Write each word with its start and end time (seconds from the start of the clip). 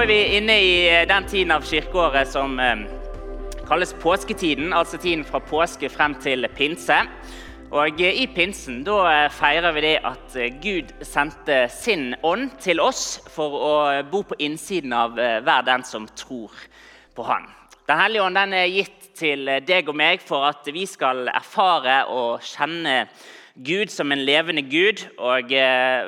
er 0.00 0.08
vi 0.08 0.36
inne 0.38 0.54
i 0.56 0.76
eh, 0.88 1.02
den 1.04 1.26
tiden 1.28 1.50
av 1.52 1.64
kirkeåret 1.66 2.28
som 2.30 2.54
eh, 2.62 2.86
kalles 3.68 3.90
påsketiden, 4.00 4.72
altså 4.72 4.96
tiden 4.96 5.26
fra 5.28 5.42
påske 5.44 5.90
frem 5.92 6.14
til 6.24 6.46
pinse. 6.56 6.96
Og 7.68 8.00
eh, 8.00 8.22
I 8.22 8.24
pinsen 8.32 8.78
da 8.86 9.26
feirer 9.34 9.74
vi 9.76 9.82
det 9.84 9.98
at 10.08 10.36
Gud 10.62 10.94
sendte 11.04 11.66
sin 11.74 12.14
ånd 12.24 12.54
til 12.64 12.80
oss 12.80 13.18
for 13.34 13.56
å 13.58 13.72
bo 14.08 14.22
på 14.24 14.38
innsiden 14.40 14.94
av 14.96 15.18
hver 15.18 15.66
den 15.68 15.84
som 15.84 16.06
tror 16.16 16.54
på 17.12 17.26
Han. 17.28 17.50
Den 17.90 18.00
hellige 18.00 18.24
ånd 18.24 18.40
den 18.40 18.56
er 18.56 18.72
gitt 18.72 19.10
til 19.20 19.52
deg 19.68 19.90
og 19.90 19.98
meg 20.00 20.24
for 20.24 20.48
at 20.48 20.70
vi 20.72 20.86
skal 20.88 21.26
erfare 21.28 22.06
og 22.08 22.46
kjenne 22.46 23.02
Gud 23.60 23.92
som 23.92 24.14
en 24.14 24.24
levende 24.24 24.64
Gud, 24.64 25.04
og 25.18 25.52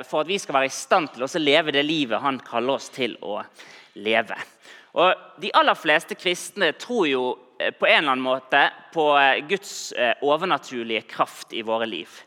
for 0.07 0.23
at 0.23 0.31
vi 0.31 0.39
skal 0.41 0.57
være 0.57 0.71
i 0.71 0.73
stand 0.73 1.11
til 1.13 1.27
å 1.27 1.31
leve 1.43 1.75
det 1.75 1.83
livet 1.85 2.23
Han 2.23 2.39
kaller 2.41 2.79
oss 2.79 2.89
til 2.95 3.19
å 3.21 3.43
leve. 3.43 3.69
Og 4.93 5.41
De 5.41 5.51
aller 5.57 5.77
fleste 5.77 6.17
kristne 6.17 6.71
tror 6.77 7.07
jo 7.09 7.23
eh, 7.59 7.73
på 7.73 7.87
en 7.89 8.03
eller 8.03 8.13
annen 8.15 8.25
måte 8.25 8.67
på 8.93 9.07
eh, 9.17 9.41
Guds 9.49 9.93
overnaturlige 10.21 11.07
kraft 11.09 11.53
i 11.53 11.65
våre 11.65 11.89
liv. 11.89 12.21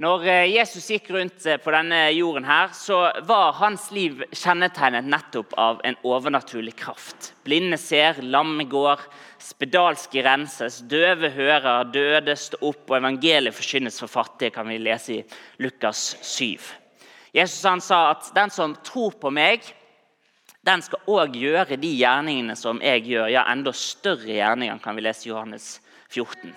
Når 0.00 0.22
Jesus 0.48 0.86
gikk 0.88 1.10
rundt 1.12 1.44
på 1.60 1.72
denne 1.74 1.98
jorden, 2.16 2.46
her, 2.48 2.70
så 2.72 3.02
var 3.28 3.58
hans 3.58 3.90
liv 3.92 4.22
kjennetegnet 4.32 5.04
nettopp 5.04 5.52
av 5.60 5.82
en 5.84 5.98
overnaturlig 6.08 6.72
kraft. 6.80 7.34
Blinde 7.44 7.76
ser, 7.76 8.22
lamme 8.24 8.64
går, 8.64 9.02
spedalske 9.44 10.22
renses, 10.24 10.80
døve 10.88 11.28
hører, 11.34 11.84
døde 11.92 12.32
står 12.32 12.64
opp, 12.70 12.86
og 12.88 12.96
evangeliet 12.96 13.56
forkynnes 13.56 14.00
for 14.00 14.08
fattige, 14.08 14.54
kan 14.56 14.72
vi 14.72 14.80
lese 14.80 15.18
i 15.18 15.20
Lukas 15.60 16.14
7. 16.24 16.56
Jesus 17.36 17.68
han 17.68 17.84
sa 17.84 18.06
at 18.14 18.32
den 18.34 18.50
som 18.50 18.74
tror 18.86 19.14
på 19.20 19.30
meg, 19.34 19.68
den 20.66 20.82
skal 20.84 21.00
òg 21.08 21.36
gjøre 21.40 21.78
de 21.80 21.92
gjerningene 21.96 22.56
som 22.58 22.80
jeg 22.84 23.06
gjør. 23.08 23.30
Ja, 23.32 23.46
enda 23.48 23.72
større 23.76 24.28
gjerninger, 24.28 24.80
kan 24.82 24.98
vi 24.98 25.04
lese 25.06 25.28
i 25.28 25.32
Johannes 25.32 25.78
14. 26.10 26.52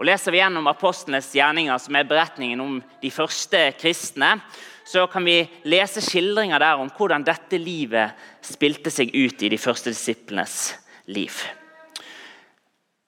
Og 0.00 0.06
Leser 0.08 0.32
vi 0.32 0.40
gjennom 0.40 0.68
apostlenes 0.70 1.28
gjerninger, 1.36 1.76
som 1.80 1.96
er 1.96 2.08
beretningen 2.08 2.60
om 2.64 2.78
de 3.02 3.10
første 3.12 3.66
kristne, 3.80 4.38
så 4.88 5.04
kan 5.12 5.24
vi 5.24 5.42
lese 5.68 6.02
skildringer 6.02 6.60
der 6.60 6.80
om 6.80 6.88
hvordan 6.96 7.24
dette 7.24 7.60
livet 7.60 8.16
spilte 8.44 8.92
seg 8.92 9.12
ut 9.12 9.44
i 9.44 9.50
de 9.52 9.58
første 9.60 9.92
disiplenes 9.92 10.72
liv. 11.12 11.36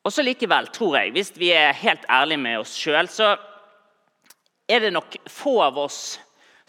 Og 0.05 0.13
så 0.13 0.25
likevel, 0.25 0.69
tror 0.75 0.99
jeg, 0.99 1.15
hvis 1.15 1.33
vi 1.39 1.53
er 1.57 1.77
helt 1.81 2.05
ærlige 2.11 2.43
med 2.45 2.61
oss 2.61 2.75
sjøl, 2.77 3.09
så 3.11 3.35
er 4.69 4.85
det 4.85 4.93
nok 4.95 5.17
få 5.31 5.59
av 5.65 5.81
oss 5.81 6.19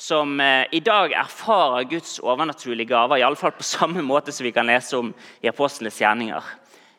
som 0.04 0.40
eh, 0.40 0.66
i 0.72 0.80
dag 0.84 1.14
erfarer 1.16 1.84
Guds 1.88 2.18
overnaturlige 2.20 2.90
gaver, 2.92 3.18
i 3.18 3.23
alle 3.23 3.40
fall 3.40 3.54
på 3.56 3.64
samme 3.64 4.04
måte 4.04 4.34
som 4.36 4.44
vi 4.44 4.52
kan 4.52 4.68
lese 4.68 4.98
om 5.00 5.14
i 5.42 5.48
apostlenes 5.48 6.02
gjerninger 6.02 6.50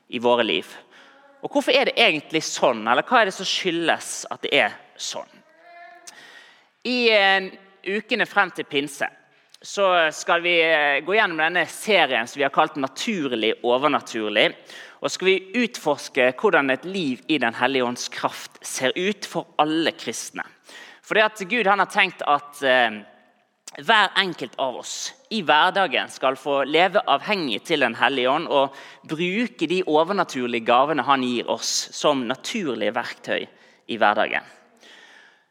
i 0.08 0.20
våre 0.24 0.46
liv. 0.46 0.70
Og 1.44 1.52
Hvorfor 1.52 1.76
er 1.76 1.90
det 1.90 1.98
egentlig 2.00 2.40
sånn, 2.46 2.86
eller 2.88 3.04
hva 3.04 3.20
er 3.20 3.28
det 3.28 3.36
som 3.36 3.48
skyldes 3.48 4.22
at 4.32 4.40
det 4.46 4.54
er 4.56 4.78
sånn? 4.96 5.28
I 6.88 6.96
eh, 7.12 7.50
ukene 7.84 8.24
frem 8.28 8.54
til 8.56 8.68
pinse 8.68 9.10
så 9.64 9.90
skal 10.12 10.40
vi 10.44 10.58
eh, 10.64 11.02
gå 11.04 11.16
gjennom 11.16 11.40
denne 11.40 11.66
serien 11.68 12.28
som 12.28 12.40
vi 12.40 12.44
har 12.44 12.52
kalt 12.56 12.76
'Naturlig 12.76 13.54
overnaturlig'. 13.64 14.56
Og 15.04 15.12
skal 15.12 15.28
vi 15.28 15.64
utforske 15.64 16.32
hvordan 16.40 16.72
et 16.72 16.84
liv 16.84 17.20
i 17.28 17.36
Den 17.38 17.54
hellige 17.54 17.84
ånds 17.84 18.08
kraft 18.08 18.56
ser 18.64 18.92
ut 18.96 19.26
for 19.28 19.52
alle 19.60 19.92
kristne. 19.92 20.44
Fordi 21.04 21.20
at 21.20 21.42
Gud 21.48 21.68
har 21.68 21.84
tenkt 21.92 22.22
at 22.26 22.62
eh, 22.64 23.02
hver 23.84 24.12
enkelt 24.16 24.54
av 24.62 24.76
oss 24.80 25.12
i 25.34 25.42
hverdagen 25.42 26.08
skal 26.12 26.36
få 26.38 26.62
leve 26.68 27.02
avhengig 27.10 27.64
til 27.66 27.82
Den 27.82 27.96
hellige 27.98 28.30
ånd 28.30 28.46
og 28.48 28.76
bruke 29.08 29.66
de 29.66 29.82
overnaturlige 29.86 30.64
gavene 30.64 31.02
han 31.02 31.24
gir 31.26 31.50
oss, 31.50 31.88
som 31.92 32.24
naturlige 32.28 32.94
verktøy 32.94 33.46
i 33.88 33.98
hverdagen. 33.98 34.46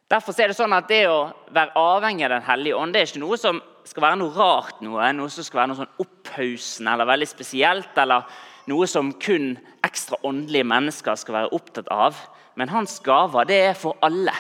Derfor 0.10 0.34
er 0.40 0.48
Det 0.48 0.58
sånn 0.58 0.74
at 0.74 0.88
det 0.88 1.08
å 1.10 1.34
være 1.52 1.76
avhengig 1.76 2.26
av 2.26 2.38
Den 2.38 2.48
hellige 2.48 2.78
ånd 2.78 2.94
det 2.94 3.02
er 3.02 3.12
ikke 3.12 3.26
noe 3.26 3.38
som 3.38 3.62
skal 3.84 4.04
være 4.04 4.20
noe 4.22 4.34
rart, 4.38 4.82
noe, 4.82 5.12
noe 5.12 5.30
som 5.30 5.44
skal 5.44 5.60
være 5.60 5.72
noe 5.74 5.82
sånn 5.82 6.00
opphaussende 6.00 6.94
eller 6.94 7.06
veldig 7.06 7.28
spesielt. 7.28 7.98
eller 7.98 8.24
noe 8.68 8.88
som 8.88 9.12
kun 9.20 9.58
ekstra 9.84 10.18
åndelige 10.24 10.64
mennesker 10.64 11.16
skal 11.20 11.34
være 11.34 11.54
opptatt 11.54 11.90
av. 11.92 12.16
Men 12.56 12.70
hans 12.70 13.00
gaver 13.04 13.46
det 13.46 13.60
er 13.60 13.74
for 13.74 13.98
alle 14.02 14.32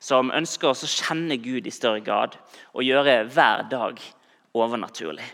som 0.00 0.32
ønsker 0.32 0.72
oss 0.72 0.86
å 0.86 0.90
kjenne 0.90 1.36
Gud 1.42 1.68
i 1.68 1.74
større 1.74 2.00
grad 2.04 2.38
og 2.72 2.86
gjøre 2.86 3.20
hver 3.28 3.66
dag 3.70 4.00
overnaturlig. 4.56 5.26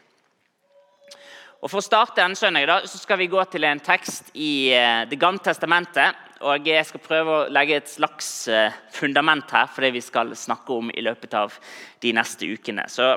Og 1.63 1.71
For 1.71 1.81
å 1.81 1.87
starte 1.87 2.21
denne 2.21 2.39
søndag 2.39 2.85
så 2.91 2.99
skal 3.01 3.19
vi 3.23 3.31
gå 3.33 3.41
til 3.51 3.65
en 3.67 3.81
tekst 3.83 4.29
i 4.35 4.69
eh, 4.75 5.07
Det 5.09 5.19
gamle 5.19 5.43
testamentet. 5.43 6.15
og 6.41 6.67
Jeg 6.67 6.85
skal 6.87 7.01
prøve 7.01 7.33
å 7.33 7.49
legge 7.49 7.79
et 7.79 7.89
slags 7.89 8.49
eh, 8.49 8.75
fundament 8.93 9.51
her 9.51 9.67
for 9.67 9.83
det 9.83 9.95
vi 9.97 10.05
skal 10.05 10.35
snakke 10.37 10.73
om 10.73 10.91
i 10.91 11.03
løpet 11.03 11.35
av 11.35 11.57
de 12.03 12.13
neste 12.13 12.47
ukene. 12.47 12.85
Så 12.89 13.17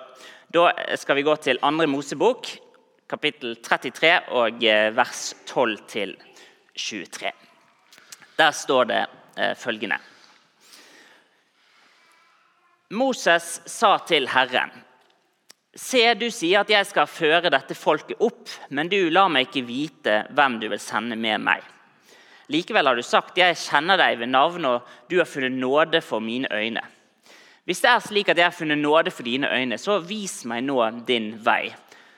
Da 0.49 0.71
skal 0.97 1.15
vi 1.15 1.27
gå 1.27 1.35
til 1.35 1.59
andre 1.61 1.85
Mosebok, 1.85 2.47
kapittel 3.09 3.57
33 3.61 4.13
og 4.31 4.63
eh, 4.63 4.89
vers 4.95 5.33
12 5.45 6.15
23. 6.73 7.31
Der 8.39 8.51
står 8.51 8.83
det 8.89 9.05
eh, 9.37 9.53
følgende 9.55 9.99
Moses 12.89 13.61
sa 13.69 13.97
til 14.09 14.25
Herren.: 14.33 14.71
Se, 15.77 16.01
du 16.17 16.25
sier 16.33 16.63
at 16.63 16.71
jeg 16.73 16.87
skal 16.89 17.05
føre 17.05 17.51
dette 17.53 17.75
folket 17.77 18.17
opp, 18.25 18.49
men 18.73 18.89
du 18.89 19.11
lar 19.13 19.29
meg 19.29 19.45
ikke 19.45 19.67
vite 19.67 20.15
hvem 20.33 20.55
du 20.57 20.65
vil 20.71 20.81
sende 20.81 21.13
med 21.15 21.43
meg. 21.45 21.61
Likevel 22.49 22.89
har 22.89 22.97
du 22.97 23.05
sagt, 23.05 23.37
jeg 23.37 23.59
kjenner 23.61 23.99
deg 24.01 24.17
ved 24.17 24.31
navn, 24.33 24.65
og 24.65 24.87
du 25.05 25.19
har 25.19 25.29
funnet 25.29 25.53
nåde 25.53 26.01
for 26.01 26.19
mine 26.19 26.49
øyne. 26.49 26.81
Hvis 27.69 27.83
det 27.85 27.91
er 27.91 28.01
slik 28.01 28.33
at 28.33 28.41
jeg 28.41 28.47
har 28.47 28.57
funnet 28.57 28.81
nåde 28.81 29.13
for 29.13 29.21
dine 29.21 29.53
øyne, 29.53 29.77
så 29.77 29.99
vis 30.01 30.41
meg 30.49 30.65
nå 30.65 30.81
din 31.05 31.35
vei, 31.45 31.69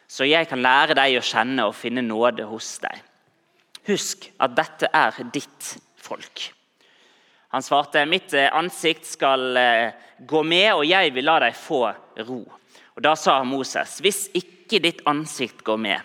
så 0.07 0.23
jeg 0.23 0.47
kan 0.47 0.63
lære 0.63 0.95
deg 0.95 1.17
å 1.19 1.25
kjenne 1.33 1.67
og 1.67 1.75
finne 1.75 2.05
nåde 2.07 2.47
hos 2.47 2.77
deg. 2.79 3.03
Husk 3.91 4.31
at 4.39 4.55
dette 4.55 4.87
er 4.87 5.19
ditt 5.35 5.75
folk. 5.99 6.47
Han 7.51 7.63
svarte, 7.63 8.05
mitt 8.05 8.33
eh, 8.33 8.47
ansikt 8.55 9.05
skal 9.05 9.57
eh, 9.57 9.91
gå 10.19 10.43
med, 10.43 10.69
og 10.73 10.85
jeg 10.87 11.11
vil 11.11 11.27
la 11.27 11.39
deg 11.43 11.57
få 11.57 11.83
ro. 12.23 12.39
Og 12.95 13.03
Da 13.03 13.15
sa 13.19 13.41
Moses, 13.43 13.97
hvis 14.03 14.29
ikke 14.37 14.79
ditt 14.83 15.01
ansikt 15.09 15.63
går 15.67 15.79
med, 15.83 15.99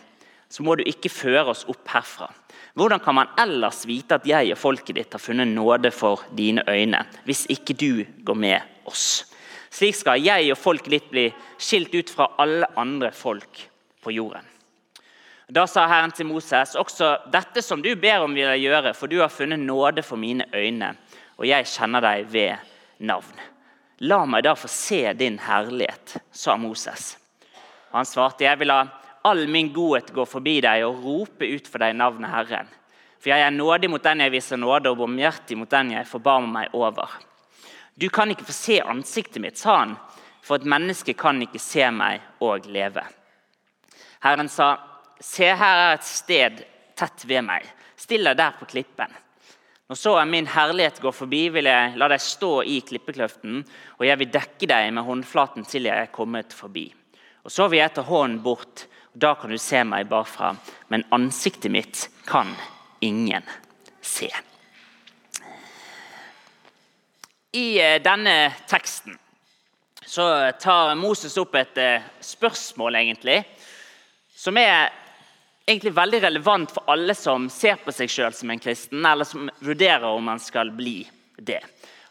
så 0.51 0.67
må 0.67 0.75
du 0.75 0.83
ikke 0.87 1.13
føre 1.13 1.53
oss 1.53 1.63
opp 1.71 1.87
herfra. 1.93 2.29
Hvordan 2.77 3.01
kan 3.01 3.17
man 3.17 3.31
ellers 3.41 3.85
vite 3.89 4.19
at 4.19 4.27
jeg 4.29 4.53
og 4.53 4.61
folket 4.61 4.99
ditt 4.99 5.15
har 5.15 5.23
funnet 5.23 5.49
nåde 5.49 5.91
for 5.95 6.27
dine 6.37 6.67
øyne, 6.69 7.05
hvis 7.25 7.47
ikke 7.53 7.79
du 7.79 8.05
går 8.27 8.39
med 8.43 8.91
oss? 8.91 9.25
Slik 9.71 9.97
skal 9.99 10.23
jeg 10.23 10.51
og 10.53 10.61
folket 10.61 10.93
ditt 10.93 11.09
bli 11.13 11.25
skilt 11.59 11.95
ut 11.95 12.11
fra 12.11 12.31
alle 12.43 12.69
andre 12.77 13.13
folk 13.15 13.63
på 14.03 14.15
jorden. 14.19 14.45
Da 15.47 15.63
sa 15.71 15.85
Herren 15.87 16.11
til 16.11 16.27
Moses.: 16.27 16.75
Også 16.75 17.13
dette 17.31 17.63
som 17.63 17.83
du 17.83 17.93
ber 17.95 18.25
om, 18.25 18.35
vil 18.35 18.49
jeg 18.49 18.67
gjøre, 18.67 18.95
for 18.99 19.07
du 19.07 19.21
har 19.21 19.31
funnet 19.31 19.63
nåde 19.63 20.03
for 20.03 20.19
mine 20.19 20.45
øyne, 20.55 20.97
og 21.37 21.47
jeg 21.49 21.69
kjenner 21.69 22.05
deg 22.05 22.27
ved 22.33 22.73
navn. 23.05 23.37
La 24.05 24.25
meg 24.29 24.45
da 24.45 24.55
få 24.57 24.69
se 24.69 25.01
din 25.17 25.39
herlighet, 25.41 26.19
sa 26.33 26.57
Moses. 26.61 27.15
Og 27.93 28.01
han 28.01 28.09
svarte, 28.09 28.45
jeg 28.45 28.61
vil 28.61 28.73
la 28.73 28.83
all 29.27 29.47
min 29.51 29.73
godhet 29.75 30.13
gå 30.15 30.27
forbi 30.29 30.59
deg 30.65 30.85
og 30.87 31.05
rope 31.05 31.49
ut 31.49 31.69
for 31.69 31.83
deg 31.83 31.97
navnet 31.97 32.33
Herren. 32.33 32.69
For 33.17 33.33
jeg 33.33 33.43
er 33.43 33.55
nådig 33.55 33.91
mot 33.91 34.05
den 34.05 34.23
jeg 34.23 34.35
viser 34.37 34.61
nåde, 34.61 34.93
og 34.93 35.01
barmhjertig 35.01 35.57
mot 35.59 35.71
den 35.73 35.95
jeg 35.97 36.09
forbarmer 36.09 36.53
meg 36.61 36.77
over. 36.77 37.17
Du 37.97 38.09
kan 38.13 38.31
ikke 38.31 38.47
få 38.47 38.55
se 38.55 38.81
ansiktet 38.85 39.41
mitt, 39.43 39.59
sa 39.59 39.81
han, 39.81 39.97
for 40.45 40.61
et 40.61 40.69
menneske 40.69 41.17
kan 41.19 41.41
ikke 41.43 41.61
se 41.63 41.89
meg 41.91 42.23
og 42.45 42.69
leve. 42.71 43.03
Herren 44.23 44.49
sa, 44.49 44.77
'Se, 45.21 45.45
her 45.45 45.77
er 45.81 45.95
et 45.95 46.05
sted 46.05 46.65
tett 46.95 47.25
ved 47.25 47.43
meg. 47.43 47.65
Still 47.97 48.25
deg 48.25 48.37
der 48.37 48.53
på 48.59 48.67
klippen.' 48.69 49.26
Når 49.87 49.99
så 50.01 50.25
min 50.27 50.49
herlighet 50.51 50.99
går 51.01 51.13
forbi, 51.15 51.45
vil 51.55 51.69
jeg 51.71 51.93
la 51.95 52.09
deg 52.11 52.23
stå 52.23 52.65
i 52.67 52.81
klippekløften, 52.83 53.61
og 54.01 54.07
jeg 54.07 54.19
vil 54.19 54.33
dekke 54.35 54.67
deg 54.67 54.89
med 54.97 55.07
håndflaten 55.07 55.67
til 55.69 55.87
jeg 55.87 56.09
er 56.09 56.11
kommet 56.15 56.53
forbi. 56.53 56.89
Og 57.47 57.53
Så 57.53 57.69
vil 57.71 57.79
jeg 57.79 57.95
ta 57.95 58.03
hånden 58.03 58.43
bort, 58.43 58.89
og 59.15 59.21
da 59.23 59.35
kan 59.39 59.51
du 59.51 59.59
se 59.59 59.85
meg 59.87 60.09
bakfra, 60.11 60.57
men 60.91 61.07
ansiktet 61.15 61.71
mitt 61.71 62.09
kan 62.27 62.51
ingen 63.01 63.47
se. 64.03 64.27
I 67.55 67.79
eh, 67.79 68.03
denne 68.03 68.53
teksten 68.67 69.15
så 70.03 70.51
tar 70.59 70.97
Moses 70.99 71.39
opp 71.39 71.55
et 71.55 71.79
eh, 71.79 72.03
spørsmål, 72.21 72.99
egentlig, 72.99 73.45
som 74.35 74.59
er 74.59 74.91
egentlig 75.67 75.93
veldig 75.93 76.23
relevant 76.23 76.71
for 76.71 76.87
alle 76.91 77.15
som 77.15 77.49
ser 77.51 77.81
på 77.83 77.93
seg 77.95 78.11
sjøl 78.11 78.35
som 78.35 78.51
en 78.51 78.63
kristen, 78.63 79.03
eller 79.07 79.27
som 79.27 79.51
vurderer 79.59 80.07
om 80.07 80.25
man 80.31 80.41
skal 80.43 80.71
bli 80.75 81.01
det. 81.37 81.61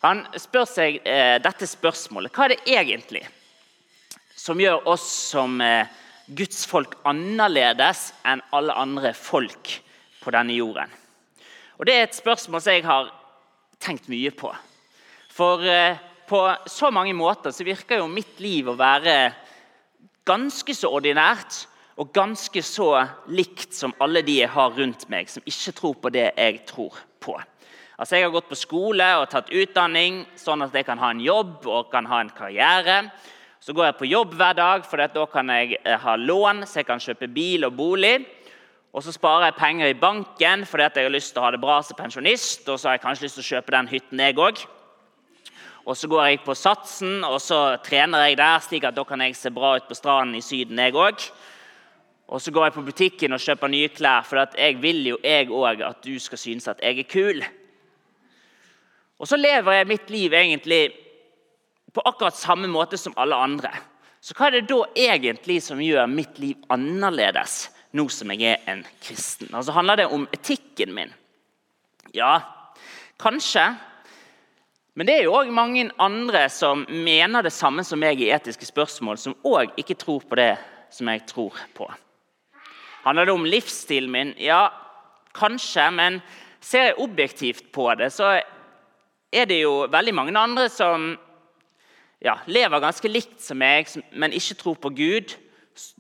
Han 0.04 0.26
spør 0.38 0.68
seg 0.70 1.00
eh, 1.08 1.38
dette 1.42 1.68
spørsmålet. 1.70 2.34
Hva 2.36 2.46
er 2.46 2.56
det 2.56 2.76
egentlig 2.76 3.24
som 4.36 4.60
gjør 4.60 4.84
oss 4.92 5.06
som 5.32 5.62
eh, 5.64 5.88
Guds 6.28 6.66
folk 6.68 6.98
annerledes 7.08 8.10
enn 8.28 8.44
alle 8.54 8.76
andre 8.76 9.14
folk 9.18 9.72
på 10.22 10.34
denne 10.36 10.58
jorden? 10.58 10.92
Og 11.80 11.88
Det 11.88 11.96
er 11.96 12.06
et 12.06 12.18
spørsmål 12.18 12.62
som 12.62 12.76
jeg 12.76 12.86
har 12.86 13.10
tenkt 13.82 14.12
mye 14.12 14.32
på. 14.36 14.52
For 15.32 15.64
eh, 15.64 15.98
på 16.28 16.42
så 16.72 16.92
mange 16.94 17.16
måter 17.16 17.56
så 17.56 17.66
virker 17.66 18.02
jo 18.02 18.12
mitt 18.12 18.40
liv 18.44 18.68
å 18.68 18.78
være 18.78 19.16
ganske 20.26 20.74
så 20.76 20.92
ordinært 20.92 21.66
og 21.96 22.12
ganske 22.12 22.60
så 22.66 22.90
likt 23.32 23.74
som 23.76 23.94
alle 24.04 24.24
de 24.26 24.42
jeg 24.42 24.52
har 24.52 24.74
rundt 24.76 25.06
meg, 25.12 25.30
som 25.32 25.44
ikke 25.48 25.76
tror 25.78 25.94
på 26.04 26.12
det 26.12 26.28
jeg 26.36 26.64
tror 26.68 26.98
på. 27.24 27.38
Altså 27.96 28.18
Jeg 28.18 28.26
har 28.26 28.34
gått 28.36 28.50
på 28.50 28.60
skole 28.60 29.06
og 29.22 29.30
tatt 29.32 29.52
utdanning, 29.56 30.26
sånn 30.36 30.66
at 30.66 30.74
jeg 30.76 30.84
kan 30.88 31.00
ha 31.00 31.14
en 31.14 31.24
jobb 31.24 31.64
og 31.72 31.88
kan 31.94 32.08
ha 32.12 32.20
en 32.20 32.34
karriere. 32.36 33.06
Så 33.64 33.74
går 33.74 33.88
jeg 33.88 34.00
på 34.02 34.10
jobb 34.12 34.36
hver 34.36 34.58
dag, 34.58 34.84
for 34.86 35.00
da 35.00 35.24
kan 35.32 35.50
jeg 35.50 35.80
eh, 35.80 35.96
ha 35.98 36.16
lån, 36.20 36.66
så 36.68 36.82
jeg 36.82 36.90
kan 36.90 37.00
kjøpe 37.00 37.32
bil 37.32 37.64
og 37.66 37.78
bolig. 37.80 38.18
Og 38.92 39.04
så 39.04 39.16
sparer 39.16 39.48
jeg 39.48 39.58
penger 39.60 39.92
i 39.92 39.98
banken 40.00 40.68
fordi 40.68 40.86
jeg 40.86 41.08
har 41.08 41.16
lyst 41.16 41.34
til 41.34 41.42
å 41.42 41.48
ha 41.48 41.56
det 41.56 41.64
bra 41.64 41.80
som 41.84 41.98
pensjonist. 41.98 42.68
Og 42.68 42.78
så 42.80 42.90
har 42.90 43.00
jeg 43.00 43.06
kanskje 43.08 43.26
lyst 43.26 43.40
til 43.40 43.46
å 43.46 43.50
kjøpe 43.54 43.76
den 43.76 43.90
hytten, 43.92 44.22
jeg 44.28 44.38
òg. 44.40 44.62
Og 45.86 45.96
så 45.96 46.08
går 46.12 46.28
jeg 46.28 46.44
på 46.44 46.56
Satsen 46.58 47.24
og 47.24 47.40
så 47.44 47.78
trener 47.86 48.28
jeg 48.28 48.40
der, 48.40 48.62
slik 48.64 48.88
at 48.88 48.96
da 48.96 49.04
kan 49.08 49.22
jeg 49.24 49.36
se 49.38 49.52
bra 49.54 49.76
ut 49.80 49.88
på 49.88 49.96
stranden 49.96 50.36
i 50.40 50.44
Syden, 50.44 50.80
jeg 50.84 50.96
òg. 51.00 51.28
Og 52.28 52.42
så 52.42 52.52
går 52.52 52.68
jeg 52.68 52.74
på 52.74 52.86
butikken 52.88 53.36
og 53.36 53.42
kjøper 53.42 53.70
nye 53.70 53.90
klær, 53.94 54.26
for 54.26 54.42
jeg 54.58 54.80
vil 54.82 55.04
jo 55.12 55.18
jeg 55.24 55.50
òg 55.54 55.84
at 55.86 56.02
du 56.06 56.16
skal 56.20 56.42
synes 56.42 56.68
at 56.68 56.82
jeg 56.82 57.00
er 57.00 57.10
kul. 57.10 57.44
Og 59.22 59.30
så 59.30 59.38
lever 59.38 59.78
jeg 59.78 59.90
mitt 59.90 60.10
liv 60.10 60.34
egentlig 60.34 60.82
på 61.94 62.04
akkurat 62.04 62.36
samme 62.36 62.68
måte 62.68 62.98
som 63.00 63.14
alle 63.18 63.38
andre. 63.38 63.72
Så 64.20 64.34
hva 64.36 64.50
er 64.50 64.58
det 64.58 64.70
da 64.72 64.82
egentlig 64.98 65.60
som 65.64 65.82
gjør 65.82 66.10
mitt 66.10 66.40
liv 66.42 66.58
annerledes 66.74 67.68
nå 67.96 68.08
som 68.12 68.34
jeg 68.34 68.56
er 68.56 68.72
en 68.74 68.82
kristen? 69.06 69.52
Altså 69.54 69.76
Handler 69.76 70.02
det 70.02 70.08
om 70.12 70.26
etikken 70.34 70.96
min? 70.98 71.14
Ja, 72.16 72.40
kanskje. 73.22 73.68
Men 74.96 75.08
det 75.08 75.20
er 75.20 75.28
jo 75.28 75.36
òg 75.38 75.52
mange 75.54 75.86
andre 76.02 76.48
som 76.50 76.88
mener 76.90 77.46
det 77.46 77.54
samme 77.54 77.84
som 77.86 78.02
meg 78.02 78.22
i 78.24 78.32
etiske 78.34 78.66
spørsmål, 78.66 79.20
som 79.22 79.38
òg 79.46 79.78
ikke 79.78 79.98
tror 80.00 80.26
på 80.26 80.40
det 80.40 80.56
som 80.92 81.12
jeg 81.12 81.26
tror 81.30 81.60
på. 81.76 81.88
Handler 83.06 83.30
det 83.30 83.36
om 83.38 83.46
livsstilen 83.46 84.12
min? 84.12 84.34
Ja, 84.42 84.72
kanskje. 85.38 85.88
Men 85.94 86.20
ser 86.64 86.90
jeg 86.90 87.00
objektivt 87.04 87.72
på 87.76 87.92
det, 88.00 88.10
så 88.16 88.40
er 89.36 89.50
det 89.50 89.62
jo 89.62 89.86
veldig 89.92 90.14
mange 90.16 90.36
andre 90.40 90.68
som 90.74 91.12
ja, 92.24 92.40
lever 92.50 92.82
ganske 92.82 93.10
likt 93.12 93.42
som 93.44 93.60
meg, 93.62 93.92
men 94.18 94.34
ikke 94.34 94.58
tror 94.58 94.78
på 94.82 94.94
Gud. 94.98 95.36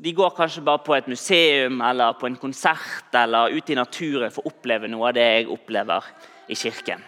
De 0.02 0.14
går 0.16 0.32
kanskje 0.38 0.64
bare 0.66 0.82
på 0.86 0.96
et 0.96 1.10
museum 1.12 1.82
eller 1.84 2.16
på 2.18 2.30
en 2.30 2.40
konsert 2.40 3.14
eller 3.14 3.54
ute 3.54 3.76
i 3.76 3.78
naturen 3.78 4.32
for 4.32 4.46
å 4.46 4.54
oppleve 4.54 4.90
noe 4.90 5.12
av 5.12 5.18
det 5.18 5.26
jeg 5.26 5.52
opplever 5.52 6.08
i 6.50 6.58
kirken. 6.58 7.04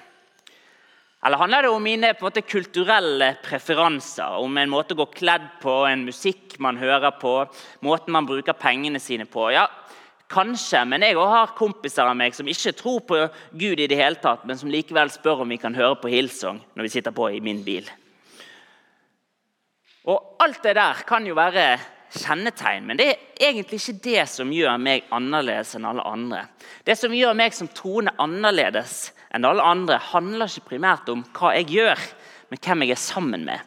Eller 1.25 1.41
handler 1.41 1.65
det 1.65 1.69
om 1.73 1.81
mine 1.83 2.11
måte, 2.21 2.43
kulturelle 2.45 3.31
preferanser? 3.43 4.37
Om 4.37 4.59
en 4.61 4.69
måte 4.69 4.93
å 4.93 4.99
gå 4.99 5.07
kledd 5.15 5.47
på, 5.63 5.79
en 5.89 6.05
musikk 6.05 6.59
man 6.61 6.77
hører 6.77 7.15
på, 7.17 7.39
måten 7.87 8.13
man 8.13 8.27
bruker 8.29 8.55
pengene 8.55 9.01
sine 9.01 9.25
på? 9.25 9.47
Ja, 9.55 9.65
Kanskje, 10.27 10.81
men 10.83 11.05
jeg 11.05 11.15
har 11.15 11.53
kompiser 11.55 12.03
av 12.03 12.17
meg 12.19 12.35
som 12.35 12.47
ikke 12.51 12.73
tror 12.75 13.03
på 13.07 13.19
Gud, 13.55 13.79
i 13.79 13.87
det 13.87 13.95
hele 13.99 14.19
tatt, 14.19 14.43
men 14.43 14.59
som 14.59 14.71
likevel 14.71 15.11
spør 15.13 15.45
om 15.45 15.53
vi 15.53 15.59
kan 15.61 15.75
høre 15.75 15.95
på 16.01 16.11
Hillsong 16.11 16.59
når 16.75 16.87
vi 16.87 16.91
sitter 16.97 17.15
på 17.15 17.29
i 17.31 17.39
min 17.43 17.61
bil. 17.63 17.87
Og 20.07 20.35
Alt 20.43 20.63
det 20.63 20.75
der 20.77 20.99
kan 21.07 21.25
jo 21.27 21.35
være 21.35 21.77
kjennetegn, 22.13 22.85
men 22.87 22.99
det 22.99 23.07
er 23.09 23.49
egentlig 23.49 23.79
ikke 23.81 24.03
det 24.05 24.25
som 24.31 24.51
gjør 24.53 24.77
meg 24.79 25.07
annerledes 25.15 25.73
enn 25.75 25.87
alle 25.87 26.03
andre. 26.07 26.43
Det 26.87 26.95
som 26.99 27.15
gjør 27.15 27.35
meg 27.35 27.55
som 27.55 27.71
troende 27.75 28.13
annerledes 28.21 29.09
enn 29.35 29.47
alle 29.47 29.63
andre, 29.63 29.97
handler 30.11 30.47
ikke 30.47 30.73
primært 30.75 31.09
om 31.11 31.25
hva 31.35 31.53
jeg 31.57 31.71
gjør, 31.73 32.05
men 32.51 32.61
hvem 32.63 32.85
jeg 32.85 32.95
er 32.95 33.01
sammen 33.01 33.43
med. 33.47 33.59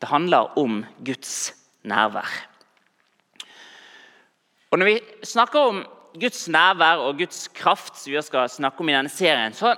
Det 0.00 0.10
handler 0.10 0.52
om 0.60 0.82
Guds 1.04 1.54
nærvær. 1.88 2.28
Og 4.70 4.78
Når 4.78 4.86
vi 4.90 4.96
snakker 5.24 5.70
om 5.70 5.84
Guds 6.20 6.46
nærvær 6.52 7.02
og 7.06 7.18
Guds 7.20 7.46
kraft 7.54 7.98
som 8.00 8.12
vi 8.12 8.22
skal 8.24 8.48
snakke 8.50 8.82
om 8.82 8.90
i 8.90 8.96
denne 8.96 9.12
serien, 9.12 9.54
så 9.56 9.74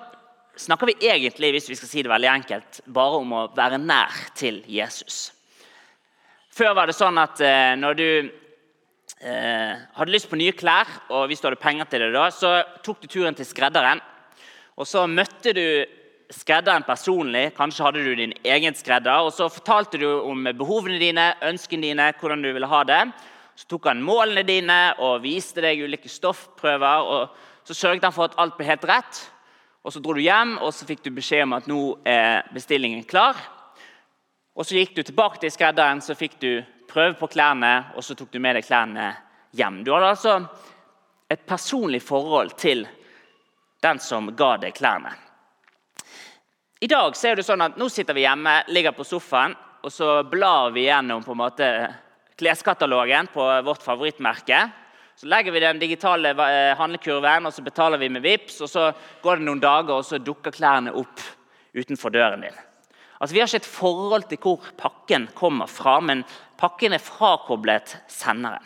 snakker 0.58 0.90
vi 0.90 1.10
egentlig 1.10 1.52
hvis 1.54 1.68
vi 1.70 1.78
skal 1.78 1.90
si 1.90 2.04
det 2.04 2.12
veldig 2.12 2.30
enkelt, 2.32 2.80
bare 2.86 3.20
om 3.22 3.34
å 3.36 3.46
være 3.56 3.80
nær 3.82 4.14
til 4.38 4.60
Jesus. 4.66 5.28
Før 6.54 6.74
var 6.74 6.90
det 6.90 6.96
sånn 6.98 7.20
at 7.22 7.38
eh, 7.44 7.74
når 7.78 7.98
du 7.98 8.08
eh, 9.22 9.74
hadde 9.94 10.14
lyst 10.14 10.30
på 10.30 10.38
nye 10.40 10.56
klær, 10.56 10.90
og 11.14 11.28
hvis 11.30 11.42
du 11.42 11.46
hadde 11.46 11.62
penger 11.62 11.86
til 11.90 12.06
det, 12.06 12.10
da, 12.16 12.26
så 12.34 12.56
tok 12.82 13.04
du 13.04 13.06
turen 13.12 13.38
til 13.38 13.46
skredderen. 13.46 14.02
Og 14.78 14.86
så 14.86 15.04
møtte 15.10 15.54
du 15.54 15.66
skredderen 16.34 16.86
personlig. 16.86 17.52
Kanskje 17.56 17.86
hadde 17.86 18.04
du 18.04 18.12
din 18.18 18.34
egen 18.44 18.76
skredder. 18.76 19.24
og 19.26 19.32
Så 19.32 19.48
fortalte 19.52 19.98
du 19.98 20.06
om 20.20 20.46
behovene 20.58 20.98
dine, 21.00 21.32
ønskene 21.46 21.88
dine, 21.88 22.12
hvordan 22.20 22.42
du 22.42 22.52
ville 22.52 22.70
ha 22.70 22.84
det. 22.86 23.02
Så 23.58 23.66
tok 23.66 23.88
han 23.90 24.02
målene 24.06 24.44
dine 24.46 24.78
og 25.02 25.24
viste 25.24 25.62
deg 25.64 25.80
ulike 25.82 26.10
stoffprøver. 26.10 27.08
og 27.10 27.66
Så 27.66 27.74
sørget 27.74 28.06
han 28.06 28.14
for 28.14 28.28
at 28.28 28.38
alt 28.38 28.54
ble 28.56 28.68
helt 28.68 28.86
rett. 28.86 29.22
Og 29.82 29.92
Så 29.92 30.00
dro 30.00 30.14
du 30.14 30.20
hjem 30.22 30.58
og 30.62 30.70
så 30.74 30.86
fikk 30.86 31.02
du 31.02 31.10
beskjed 31.10 31.42
om 31.42 31.56
at 31.58 31.66
nå 31.66 31.80
er 32.06 32.46
bestillingen 32.54 33.02
klar. 33.02 33.34
Og 34.54 34.66
Så 34.66 34.78
gikk 34.78 34.94
du 34.94 35.02
tilbake 35.02 35.40
til 35.40 35.50
skredderen, 35.50 36.00
så 36.00 36.14
fikk 36.14 36.38
du 36.38 36.62
prøve 36.88 37.18
på 37.18 37.26
klærne, 37.26 37.92
og 37.96 38.04
så 38.04 38.14
tok 38.14 38.30
du 38.32 38.38
med 38.38 38.56
deg 38.56 38.64
klærne 38.64 39.10
hjem. 39.52 39.82
Du 39.84 39.92
hadde 39.92 40.14
altså 40.14 40.38
et 41.30 41.46
personlig 41.46 42.02
forhold 42.02 42.54
til 42.56 42.86
den 43.82 43.98
som 43.98 44.30
ga 44.36 44.56
deg 44.56 44.74
klærne. 44.74 45.12
I 46.80 46.86
dag 46.86 47.16
så 47.16 47.28
er 47.28 47.36
det 47.36 47.46
sånn 47.46 47.62
at 47.62 47.76
nå 47.78 47.88
sitter 47.90 48.14
vi 48.14 48.22
hjemme, 48.22 48.62
ligger 48.70 48.94
på 48.94 49.04
sofaen, 49.04 49.54
og 49.82 49.92
så 49.92 50.22
blar 50.30 50.70
vi 50.70 50.86
gjennom 50.86 51.24
på 51.26 51.34
en 51.34 51.42
måte 51.42 51.70
kleskatalogen 52.38 53.28
på 53.32 53.46
vårt 53.66 53.82
favorittmerke. 53.82 54.68
Så 55.18 55.26
legger 55.26 55.52
vi 55.52 55.60
den 55.60 55.80
digitale 55.80 56.30
eh, 56.30 56.76
handlekurven 56.78 57.48
og 57.48 57.54
så 57.54 57.64
betaler 57.66 57.98
vi 57.98 58.08
med 58.08 58.22
VIPS, 58.22 58.60
og 58.62 58.70
Så 58.70 58.92
går 59.22 59.36
det 59.40 59.48
noen 59.48 59.60
dager, 59.60 59.96
og 59.96 60.06
så 60.06 60.20
dukker 60.22 60.54
klærne 60.54 60.94
opp 60.94 61.22
utenfor 61.74 62.14
døren 62.14 62.46
din. 62.46 62.54
Altså, 63.18 63.34
Vi 63.34 63.40
har 63.40 63.48
ikke 63.48 63.64
et 63.64 63.66
forhold 63.66 64.28
til 64.30 64.38
hvor 64.38 64.62
pakken 64.78 65.28
kommer 65.34 65.66
fra, 65.66 65.98
men 66.00 66.24
pakken 66.58 66.92
er 66.92 67.02
frakoblet 67.02 67.98
senderen. 68.06 68.62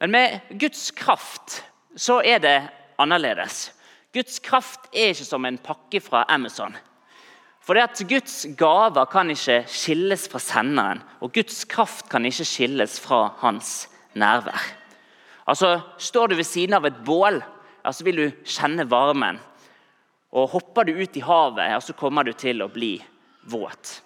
Men 0.00 0.10
med 0.10 0.40
Guds 0.60 0.90
kraft 0.90 1.62
så 1.96 2.20
er 2.20 2.38
det 2.38 2.56
annerledes. 2.98 3.70
Guds 4.12 4.38
kraft 4.44 4.90
er 4.92 5.14
ikke 5.14 5.24
som 5.24 5.44
en 5.48 5.58
pakke 5.58 6.00
fra 6.00 6.24
Amazon. 6.28 6.76
For 7.62 7.78
det 7.78 7.84
at 7.86 8.02
Guds 8.10 8.40
gaver 8.58 9.06
kan 9.10 9.30
ikke 9.30 9.60
skilles 9.70 10.26
fra 10.30 10.40
senderen, 10.42 11.02
og 11.22 11.30
Guds 11.34 11.62
kraft 11.70 12.08
kan 12.10 12.26
ikke 12.26 12.46
skilles 12.46 12.98
fra 13.00 13.28
hans 13.42 13.86
nærvær. 14.18 14.62
Altså, 15.46 15.80
Står 15.98 16.32
du 16.32 16.36
ved 16.36 16.46
siden 16.46 16.74
av 16.74 16.86
et 16.86 17.02
bål, 17.06 17.38
ja, 17.84 17.92
så 17.92 18.04
vil 18.06 18.18
du 18.18 18.26
kjenne 18.42 18.88
varmen. 18.90 19.38
Og 20.34 20.50
Hopper 20.56 20.88
du 20.88 20.96
ut 20.96 21.16
i 21.16 21.22
havet, 21.22 21.70
ja, 21.70 21.78
så 21.80 21.94
kommer 21.94 22.26
du 22.26 22.32
til 22.34 22.64
å 22.64 22.70
bli 22.72 22.96
våt. 23.50 24.00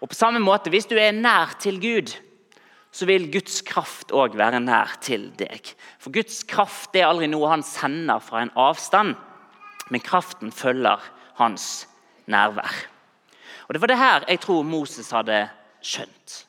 Og 0.00 0.08
på 0.08 0.16
samme 0.16 0.40
måte, 0.40 0.70
Hvis 0.70 0.88
du 0.88 0.96
er 0.96 1.12
nær 1.12 1.58
til 1.60 1.80
Gud, 1.80 2.14
så 2.92 3.04
vil 3.04 3.28
Guds 3.28 3.60
kraft 3.60 4.12
òg 4.12 4.38
være 4.40 4.60
nær 4.60 4.96
til 5.04 5.28
deg. 5.36 5.68
For 6.00 6.10
Guds 6.10 6.44
kraft 6.48 6.96
er 6.96 7.10
aldri 7.10 7.28
noe 7.28 7.50
han 7.50 7.62
sender 7.62 8.24
fra 8.24 8.40
en 8.40 8.54
avstand, 8.56 9.16
men 9.90 10.00
kraften 10.00 10.52
følger 10.52 11.02
hans 11.36 11.84
nærvær 11.84 11.95
nærvær. 12.26 12.74
Og 13.66 13.74
Det 13.74 13.80
var 13.80 13.90
det 13.90 13.98
her 13.98 14.24
jeg 14.28 14.40
tror 14.40 14.62
Moses 14.62 15.10
hadde 15.10 15.48
skjønt. 15.82 16.46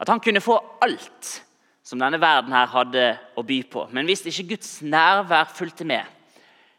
At 0.00 0.08
han 0.08 0.20
kunne 0.20 0.40
få 0.40 0.58
alt 0.82 1.42
som 1.82 2.00
denne 2.00 2.20
verden 2.20 2.52
her 2.52 2.68
hadde 2.68 3.04
å 3.36 3.42
by 3.42 3.62
på. 3.70 3.86
Men 3.92 4.06
hvis 4.08 4.26
ikke 4.28 4.54
Guds 4.54 4.78
nærvær 4.84 5.48
fulgte 5.56 5.86
med, 5.88 6.04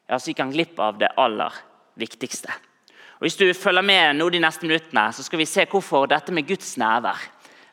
ja, 0.10 0.18
så 0.18 0.30
gikk 0.30 0.44
han 0.44 0.54
glipp 0.54 0.80
av 0.82 1.00
det 1.02 1.10
aller 1.18 1.54
viktigste. 2.00 2.54
Og 3.20 3.28
Hvis 3.28 3.36
du 3.36 3.50
følger 3.54 3.84
med 3.84 4.16
nå 4.16 4.30
de 4.30 4.40
neste 4.40 4.66
minuttene, 4.66 5.10
så 5.12 5.26
skal 5.26 5.42
vi 5.42 5.50
se 5.50 5.66
hvorfor 5.68 6.08
dette 6.08 6.32
med 6.32 6.48
Guds 6.48 6.78
nærvær 6.78 7.20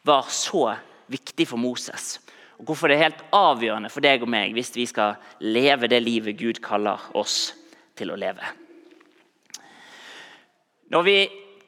var 0.03 0.27
så 0.33 0.75
viktig 1.13 1.47
for 1.49 1.61
Moses. 1.61 2.17
Og 2.59 2.67
hvorfor 2.67 2.89
det 2.89 2.97
er 2.97 3.07
helt 3.11 3.25
avgjørende 3.37 3.93
for 3.93 4.03
deg 4.03 4.25
og 4.25 4.33
meg 4.33 4.57
hvis 4.57 4.75
vi 4.75 4.87
skal 4.89 5.19
leve 5.45 5.91
det 5.93 6.01
livet 6.03 6.39
Gud 6.41 6.63
kaller 6.65 7.03
oss 7.15 7.53
til 7.97 8.11
å 8.11 8.19
leve. 8.19 8.66
Når 10.93 11.03
vi 11.03 11.17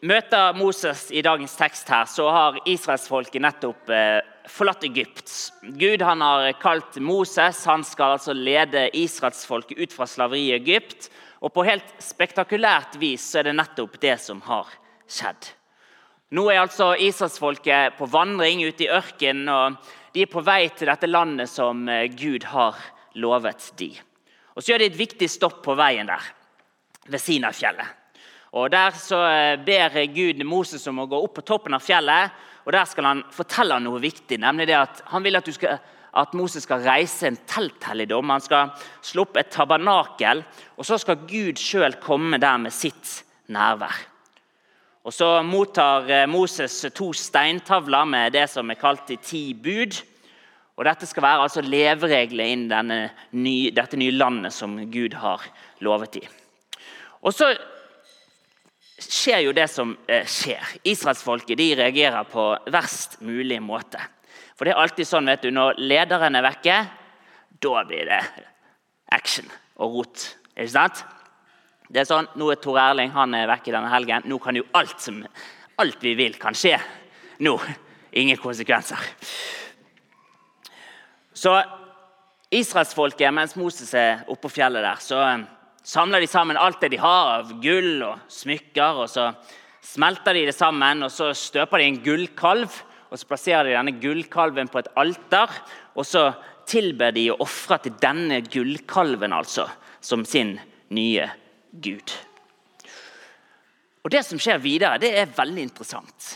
møter 0.06 0.54
Moses 0.54 1.08
i 1.10 1.22
dagens 1.26 1.56
tekst, 1.58 1.88
her, 1.90 2.06
så 2.06 2.28
har 2.30 2.58
israelsfolket 2.70 3.42
nettopp 3.42 3.90
eh, 3.90 4.20
forlatt 4.46 4.86
Egypt. 4.86 5.32
Gud 5.62 6.02
han 6.06 6.22
har 6.22 6.52
kalt 6.62 7.00
Moses. 7.02 7.64
Han 7.66 7.82
skal 7.84 8.16
altså 8.18 8.36
lede 8.36 8.88
israelsfolket 8.94 9.78
ut 9.78 9.96
fra 9.96 10.06
slaveri 10.06 10.48
i 10.48 10.56
Egypt. 10.60 11.10
Og 11.42 11.52
På 11.54 11.66
helt 11.66 11.96
spektakulært 12.02 12.98
vis 12.98 13.26
så 13.26 13.40
er 13.40 13.50
det 13.50 13.58
nettopp 13.58 13.98
det 14.02 14.16
som 14.22 14.42
har 14.46 14.70
skjedd. 15.10 15.50
Nå 16.34 16.46
er 16.52 16.60
altså 16.60 16.92
israelsfolket 17.00 17.96
på 17.98 18.06
vandring 18.12 18.62
ute 18.68 18.84
i 18.84 18.92
ørkenen. 18.92 19.48
og 19.48 19.78
de 20.14 20.24
er 20.24 20.30
på 20.30 20.42
vei 20.44 20.68
til 20.74 20.88
dette 20.90 21.08
landet 21.10 21.50
som 21.50 21.88
eh, 21.88 22.06
Gud 22.08 22.46
har 22.52 22.78
lovet 23.18 23.72
de. 23.76 23.92
Og 24.54 24.62
Så 24.62 24.72
gjør 24.72 24.82
de 24.82 24.90
et 24.92 24.98
viktig 24.98 25.28
stopp 25.30 25.62
på 25.64 25.74
veien 25.78 26.06
der, 26.06 26.22
ved 27.06 27.22
Sinafjellet. 27.22 27.97
Og 28.52 28.70
Der 28.70 28.90
så 28.96 29.20
eh, 29.28 29.60
ber 29.60 29.92
Gud 30.14 30.40
Moses 30.44 30.86
om 30.88 31.02
å 31.02 31.08
gå 31.08 31.20
opp 31.20 31.34
på 31.36 31.44
toppen 31.44 31.74
av 31.76 31.84
fjellet. 31.84 32.32
og 32.64 32.72
Der 32.72 32.84
skal 32.88 33.04
han 33.04 33.22
fortelle 33.32 33.78
noe 33.80 34.00
viktig, 34.00 34.40
nemlig 34.40 34.68
det 34.68 34.78
at 34.78 35.02
han 35.12 35.24
vil 35.24 35.36
at, 35.36 35.48
skal, 35.52 35.78
at 36.12 36.34
Moses 36.34 36.64
skal 36.64 36.84
reise 36.84 37.28
en 37.28 37.38
telthelligdom. 37.46 38.30
Han 38.30 38.44
skal 38.44 38.72
slå 39.04 39.26
opp 39.26 39.36
et 39.36 39.52
tabernakel, 39.52 40.44
og 40.76 40.84
så 40.84 40.98
skal 40.98 41.26
Gud 41.28 41.60
sjøl 41.60 41.98
komme 42.00 42.40
der 42.40 42.56
med 42.58 42.72
sitt 42.72 43.22
nærvær. 43.52 44.06
Og 45.04 45.12
Så 45.12 45.42
mottar 45.42 46.08
eh, 46.10 46.26
Moses 46.28 46.86
to 46.94 47.12
steintavler 47.12 48.04
med 48.04 48.32
det 48.32 48.48
som 48.48 48.70
er 48.70 48.80
kalt 48.80 49.08
de 49.08 49.16
ti 49.16 49.52
bud. 49.54 49.96
Og 50.78 50.84
Dette 50.86 51.06
skal 51.10 51.24
være 51.24 51.44
altså 51.44 51.60
leveregler 51.64 52.52
inn 52.54 52.68
i 53.48 53.70
dette 53.74 53.98
nye 53.98 54.14
landet 54.14 54.54
som 54.54 54.76
Gud 54.92 55.16
har 55.18 55.42
lovet 55.82 56.20
i. 56.20 56.28
Og 57.18 57.34
så 57.34 57.50
skjer 58.98 59.44
jo 59.46 59.54
det 59.56 59.68
som 59.70 59.94
eh, 60.10 60.26
skjer. 60.26 60.76
Israelsfolket 60.88 61.58
de 61.58 61.68
reagerer 61.78 62.28
på 62.28 62.50
verst 62.72 63.18
mulig 63.24 63.60
måte. 63.62 64.00
For 64.58 64.66
det 64.66 64.74
er 64.74 64.82
alltid 64.82 65.06
sånn 65.06 65.30
vet 65.30 65.44
du, 65.46 65.52
når 65.54 65.78
lederen 65.78 66.34
er 66.34 66.46
vekke, 66.48 66.78
da 67.62 67.84
blir 67.86 68.10
det 68.10 68.22
action 69.14 69.46
og 69.78 70.00
rot. 70.00 70.24
Ikke 70.56 70.72
sant? 70.72 71.04
Det 71.88 72.02
er 72.02 72.08
sånn, 72.08 72.28
Nå 72.36 72.50
er 72.52 72.60
Tor 72.60 72.78
Erling 72.82 73.12
han 73.14 73.34
er 73.38 73.48
vekke 73.48 73.72
denne 73.72 73.90
helgen. 73.92 74.26
Nå 74.28 74.40
kan 74.42 74.58
jo 74.58 74.66
alt, 74.76 74.98
som, 75.00 75.22
alt 75.80 76.02
vi 76.04 76.16
vil, 76.18 76.34
kan 76.40 76.56
skje. 76.58 76.76
Nå. 77.46 77.54
Ingen 78.18 78.40
konsekvenser. 78.40 78.98
Så 81.36 81.52
israelsfolket, 82.50 83.30
mens 83.34 83.54
Moses 83.60 83.92
er 83.94 84.24
oppe 84.26 84.48
på 84.48 84.56
fjellet 84.56 84.82
der, 84.82 85.02
så 85.04 85.20
samler 85.88 86.20
de 86.20 86.28
sammen 86.28 86.58
alt 86.60 86.82
det 86.82 86.92
de 86.92 87.00
har 87.00 87.38
av 87.38 87.54
gull 87.62 88.02
og 88.04 88.28
smykker. 88.32 89.02
og 89.04 89.08
Så 89.08 89.30
smelter 89.94 90.36
de 90.36 90.46
det 90.48 90.56
sammen, 90.56 91.02
og 91.06 91.12
så 91.12 91.32
støper 91.32 91.80
de 91.80 91.88
en 91.88 92.00
gullkalv. 92.04 92.82
og 93.08 93.18
Så 93.18 93.28
plasserer 93.28 93.70
de 93.70 93.76
denne 93.76 93.96
gullkalven 94.00 94.68
på 94.68 94.82
et 94.82 94.92
alter, 94.96 95.48
og 95.96 96.04
så 96.04 96.30
tilber 96.68 97.14
de 97.16 97.30
og 97.32 97.40
ofrer 97.46 97.80
til 97.84 97.96
denne 98.02 98.42
gullkalven 98.44 99.32
altså, 99.32 99.68
som 100.00 100.24
sin 100.28 100.58
nye 100.92 101.30
Gud. 101.72 102.12
Og 104.04 104.12
Det 104.12 104.24
som 104.24 104.40
skjer 104.40 104.60
videre, 104.60 105.00
det 105.00 105.14
er 105.16 105.32
veldig 105.36 105.62
interessant. 105.62 106.28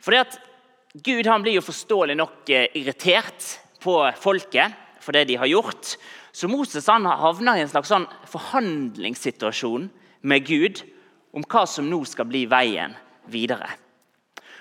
Fordi 0.00 0.20
at 0.20 0.36
Gud 1.04 1.26
han 1.28 1.42
blir 1.44 1.58
jo 1.58 1.64
forståelig 1.64 2.16
nok 2.16 2.50
eh, 2.50 2.70
irritert 2.78 3.58
på 3.82 3.96
folket 4.16 4.76
for 5.04 5.16
det 5.16 5.26
de 5.28 5.36
har 5.40 5.48
gjort. 5.48 5.96
Så 6.38 6.46
Moses 6.50 6.86
han 6.86 7.06
havner 7.06 7.58
i 7.58 7.64
en 7.64 7.70
slags 7.70 7.90
sånn 7.90 8.06
forhandlingssituasjon 8.30 9.88
med 10.30 10.46
Gud 10.46 10.84
om 11.34 11.42
hva 11.42 11.64
som 11.66 11.88
nå 11.90 11.98
skal 12.06 12.28
bli 12.30 12.44
veien 12.50 12.94
videre. 13.26 13.72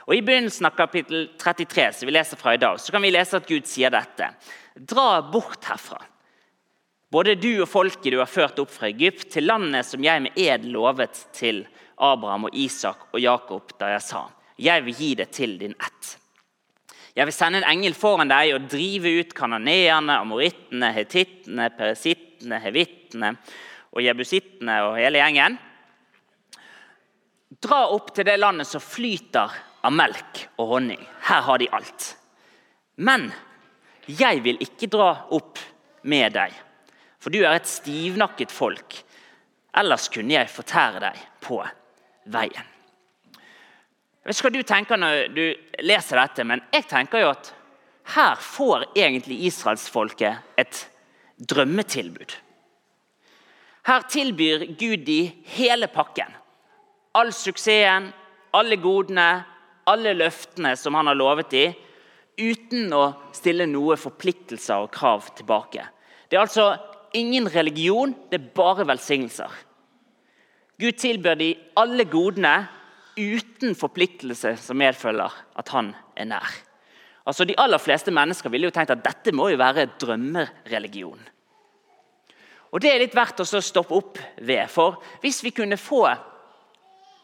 Og 0.07 0.15
I 0.15 0.23
begynnelsen 0.25 0.69
av 0.69 0.77
kapittel 0.77 1.27
33 1.37 1.89
som 1.99 2.09
vi 2.09 2.15
leser 2.15 2.39
fra 2.39 2.55
i 2.55 2.61
dag, 2.61 2.79
så 2.81 2.95
kan 2.95 3.03
vi 3.03 3.13
lese 3.13 3.37
at 3.37 3.49
Gud 3.49 3.67
sier 3.69 3.93
dette. 3.93 4.31
Dra 4.73 5.19
bort 5.29 5.67
herfra 5.69 6.01
både 7.13 7.37
du 7.39 7.61
og 7.61 7.69
folket 7.71 8.11
du 8.11 8.19
har 8.19 8.29
ført 8.29 8.59
opp 8.59 8.71
fra 8.73 8.89
Egypt, 8.91 9.29
til 9.31 9.47
landet 9.47 9.87
som 9.87 10.03
jeg 10.03 10.23
med 10.25 10.39
ed 10.39 10.67
lovet 10.67 11.27
til 11.35 11.63
Abraham 11.97 12.49
og 12.49 12.57
Isak 12.57 13.07
og 13.13 13.21
Jakob 13.23 13.73
da 13.79 13.93
jeg 13.95 14.03
sa, 14.05 14.27
jeg 14.59 14.83
vil 14.85 14.97
gi 15.01 15.11
det 15.21 15.29
til 15.35 15.57
din 15.61 15.75
ett. 15.77 16.15
Jeg 17.17 17.25
vil 17.25 17.33
sende 17.33 17.63
en 17.63 17.69
engel 17.71 17.95
foran 17.97 18.29
deg 18.29 18.53
og 18.53 18.67
drive 18.69 19.15
ut 19.19 19.33
kananeerne, 19.37 20.19
amorittene, 20.21 20.91
hetittene, 20.93 21.71
peresittene, 21.73 22.59
hevittene 22.61 23.31
og 23.95 24.03
jebusittene 24.05 24.77
og 24.85 24.99
hele 24.99 25.23
gjengen. 25.23 25.57
Dra 27.63 27.81
opp 27.95 28.13
til 28.13 28.27
det 28.27 28.37
landet 28.37 28.69
som 28.69 28.83
flyter 28.83 29.57
av 29.87 29.95
melk 29.97 30.43
og 30.61 30.75
honning. 30.75 31.01
Her 31.25 31.41
har 31.47 31.57
de 31.57 31.71
alt. 31.73 32.11
Men 33.01 33.31
jeg 34.05 34.45
vil 34.45 34.61
ikke 34.61 34.91
dra 34.93 35.09
opp 35.33 35.57
med 36.07 36.37
deg 36.37 36.53
for 37.27 37.33
du 37.33 37.41
er 37.43 37.57
et 37.57 37.67
stivnakket 37.67 38.53
folk. 38.53 39.01
Ellers 39.77 40.07
kunne 40.13 40.37
jeg 40.37 40.47
fortære 40.47 41.01
deg 41.03 41.21
på 41.43 41.59
veien. 42.31 42.76
Jeg 44.27 44.33
vet 44.33 44.39
ikke 44.41 44.49
hva 44.49 44.57
du 44.57 44.67
tenker 44.67 44.99
når 44.99 45.17
du 45.31 45.43
leser 45.87 46.19
dette, 46.19 46.43
men 46.43 46.59
jeg 46.75 46.83
tenker 46.89 47.21
jo 47.23 47.29
at 47.31 47.53
her 48.11 48.41
får 48.43 48.89
egentlig 48.91 49.37
israelsfolket 49.47 50.59
et 50.59 50.81
drømmetilbud. 51.47 52.35
Her 53.87 54.03
tilbyr 54.11 54.65
Gud 54.75 55.07
de 55.07 55.21
hele 55.55 55.87
pakken. 55.87 56.35
All 57.15 57.31
suksessen, 57.31 58.11
alle 58.51 58.75
godene, 58.83 59.29
alle 59.87 60.11
løftene 60.19 60.75
som 60.75 60.99
han 60.99 61.07
har 61.07 61.15
lovet 61.15 61.53
de, 61.55 61.65
uten 62.35 62.91
å 62.91 63.05
stille 63.31 63.63
noe 63.71 63.95
forpliktelser 63.95 64.89
og 64.89 64.91
krav 64.91 65.31
tilbake. 65.39 65.87
Det 66.27 66.35
er 66.35 66.43
altså 66.43 66.73
ingen 67.15 67.47
religion, 67.47 68.11
det 68.27 68.41
er 68.41 68.55
bare 68.59 68.91
velsignelser. 68.91 69.55
Gud 70.83 70.99
tilbyr 70.99 71.39
de 71.39 71.53
alle 71.79 72.03
godene 72.11 72.57
uten 73.17 73.75
forpliktelse 73.77 74.55
som 74.61 74.79
medfølger 74.79 75.33
at 75.57 75.71
han 75.73 75.91
er 76.15 76.29
nær. 76.29 76.53
Altså 77.27 77.43
De 77.45 77.57
aller 77.59 77.81
fleste 77.81 78.13
mennesker 78.13 78.51
ville 78.53 78.69
jo 78.69 78.75
tenkt 78.75 78.93
at 78.93 79.03
dette 79.03 79.33
må 79.35 79.49
jo 79.51 79.59
være 79.59 79.89
drømmereligion. 79.99 81.19
Og 82.71 82.81
Det 82.83 82.91
er 82.91 83.01
litt 83.01 83.15
verdt 83.15 83.41
å 83.43 83.47
stoppe 83.47 83.95
opp 83.95 84.19
ved. 84.37 84.67
For 84.69 85.01
hvis 85.23 85.41
vi 85.43 85.51
kunne 85.55 85.79
få 85.79 86.05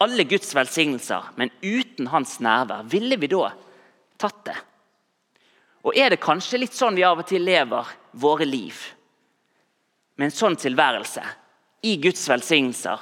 alle 0.04 0.26
Guds 0.28 0.50
velsignelser, 0.56 1.30
men 1.36 1.52
uten 1.62 2.10
hans 2.12 2.38
nærvær, 2.44 2.84
ville 2.90 3.16
vi 3.20 3.30
da 3.32 3.52
tatt 4.20 4.44
det? 4.50 4.56
Og 5.84 5.96
Er 5.96 6.10
det 6.10 6.20
kanskje 6.20 6.58
litt 6.58 6.76
sånn 6.76 6.96
vi 6.96 7.04
av 7.04 7.20
og 7.20 7.28
til 7.28 7.44
lever 7.44 7.88
våre 8.12 8.44
liv? 8.44 8.76
med 10.16 10.28
en 10.28 10.34
sånn 10.34 10.56
tilværelse, 10.58 11.22
i 11.84 11.96
Guds 12.02 12.22
velsignelser, 12.30 13.00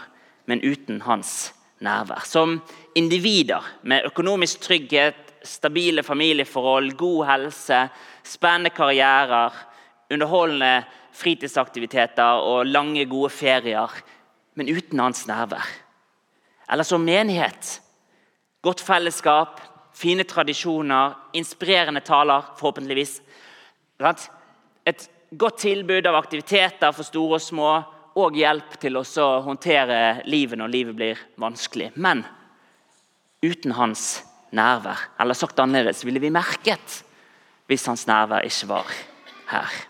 men 0.49 0.63
uten 0.65 1.03
hans 1.07 1.51
nærvær. 1.51 1.62
Som 2.25 2.61
individer 2.95 3.62
med 3.83 4.07
økonomisk 4.07 4.61
trygghet, 4.61 5.15
stabile 5.45 6.03
familieforhold, 6.03 6.93
god 6.97 7.27
helse, 7.27 7.89
spennende 8.25 8.71
karrierer, 8.71 9.51
underholdende 10.12 10.85
fritidsaktiviteter 11.12 12.43
og 12.45 12.67
lange, 12.67 13.07
gode 13.07 13.31
ferier, 13.31 13.91
men 14.55 14.69
uten 14.69 15.01
hans 15.01 15.27
nærvær. 15.27 15.67
Eller 16.71 16.85
som 16.85 17.01
menighet. 17.01 17.81
Godt 18.62 18.81
fellesskap, 18.81 19.61
fine 19.95 20.25
tradisjoner, 20.25 21.17
inspirerende 21.35 22.01
taler, 22.01 22.55
forhåpentligvis. 22.59 23.21
Et 24.87 25.11
godt 25.39 25.59
tilbud 25.59 26.07
av 26.07 26.15
aktiviteter 26.15 26.93
for 26.93 27.03
store 27.03 27.41
og 27.41 27.45
små, 27.45 27.73
og 28.19 28.37
hjelp 28.37 28.76
til 28.81 28.99
å 28.99 29.04
håndtere 29.47 30.23
livet 30.28 30.61
når 30.61 30.73
livet 30.73 30.97
blir 30.97 31.23
vanskelig. 31.40 31.92
Men 31.95 32.25
uten 33.42 33.73
hans 33.76 34.23
nærvær, 34.52 35.09
eller 35.21 35.38
sagt 35.38 35.61
annerledes, 35.62 36.04
ville 36.04 36.21
vi 36.21 36.33
merket 36.33 37.02
hvis 37.71 37.87
hans 37.88 38.04
nærvær 38.07 38.45
ikke 38.45 38.69
var 38.69 38.92
her. 39.52 39.81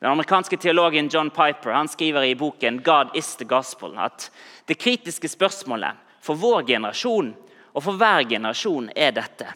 Den 0.00 0.10
amerikanske 0.10 0.58
teologen 0.60 1.08
John 1.12 1.30
Piper 1.30 1.72
han 1.72 1.88
skriver 1.88 2.26
i 2.26 2.34
boken 2.34 2.82
'God 2.82 3.14
is 3.14 3.36
the 3.36 3.44
Gospel' 3.44 3.96
at 3.98 4.30
det 4.66 4.78
kritiske 4.78 5.28
spørsmålet 5.28 5.96
for 6.20 6.34
vår 6.34 6.66
generasjon 6.66 7.34
og 7.72 7.82
for 7.82 7.96
hver 7.96 8.26
generasjon 8.28 8.90
er 8.96 9.14
dette. 9.16 9.46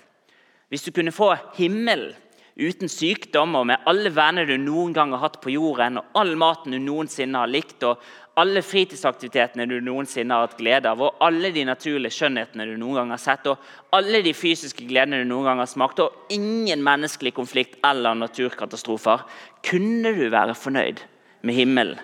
Hvis 0.69 0.83
du 0.83 0.93
kunne 0.93 1.13
få 1.13 1.35
himmelen 1.57 2.15
uten 2.61 2.91
sykdom 2.93 3.57
og 3.57 3.67
med 3.71 3.87
alle 3.89 4.13
venner 4.13 4.47
du 4.49 4.57
noen 4.61 4.93
gang 4.97 5.15
har 5.15 5.23
hatt 5.25 5.39
på 5.43 5.53
jorden, 5.55 5.99
og 6.01 6.21
all 6.21 6.35
maten 6.39 6.77
du 6.77 6.81
noensinne 6.83 7.41
har 7.41 7.51
likt, 7.51 7.83
og 7.89 8.03
alle 8.41 8.63
fritidsaktivitetene 8.65 9.67
du 9.69 9.79
noensinne 9.85 10.37
har 10.37 10.47
hatt 10.47 10.59
glede 10.61 10.91
av, 10.93 11.01
og 11.03 11.25
alle 11.25 11.51
de 11.55 11.65
naturlige 11.69 12.15
skjønnhetene 12.19 12.69
du 12.69 12.77
noen 12.81 13.01
gang 13.01 13.15
har 13.15 13.23
sett, 13.23 13.49
og 13.51 13.97
alle 13.97 14.23
de 14.25 14.37
fysiske 14.37 14.87
gledene 14.89 15.23
du 15.23 15.29
noen 15.33 15.51
gang 15.51 15.65
har 15.65 15.71
smakt, 15.73 16.05
og 16.05 16.33
ingen 16.37 16.85
menneskelig 16.87 17.35
konflikt 17.37 17.81
eller 17.87 18.19
naturkatastrofer, 18.21 19.25
kunne 19.67 20.15
du 20.17 20.27
være 20.33 20.57
fornøyd 20.59 21.05
med 21.43 21.57
himmelen 21.57 22.01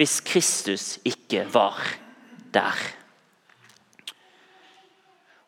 hvis 0.00 0.22
Kristus 0.24 0.94
ikke 1.04 1.42
var 1.52 1.76
der? 2.54 2.78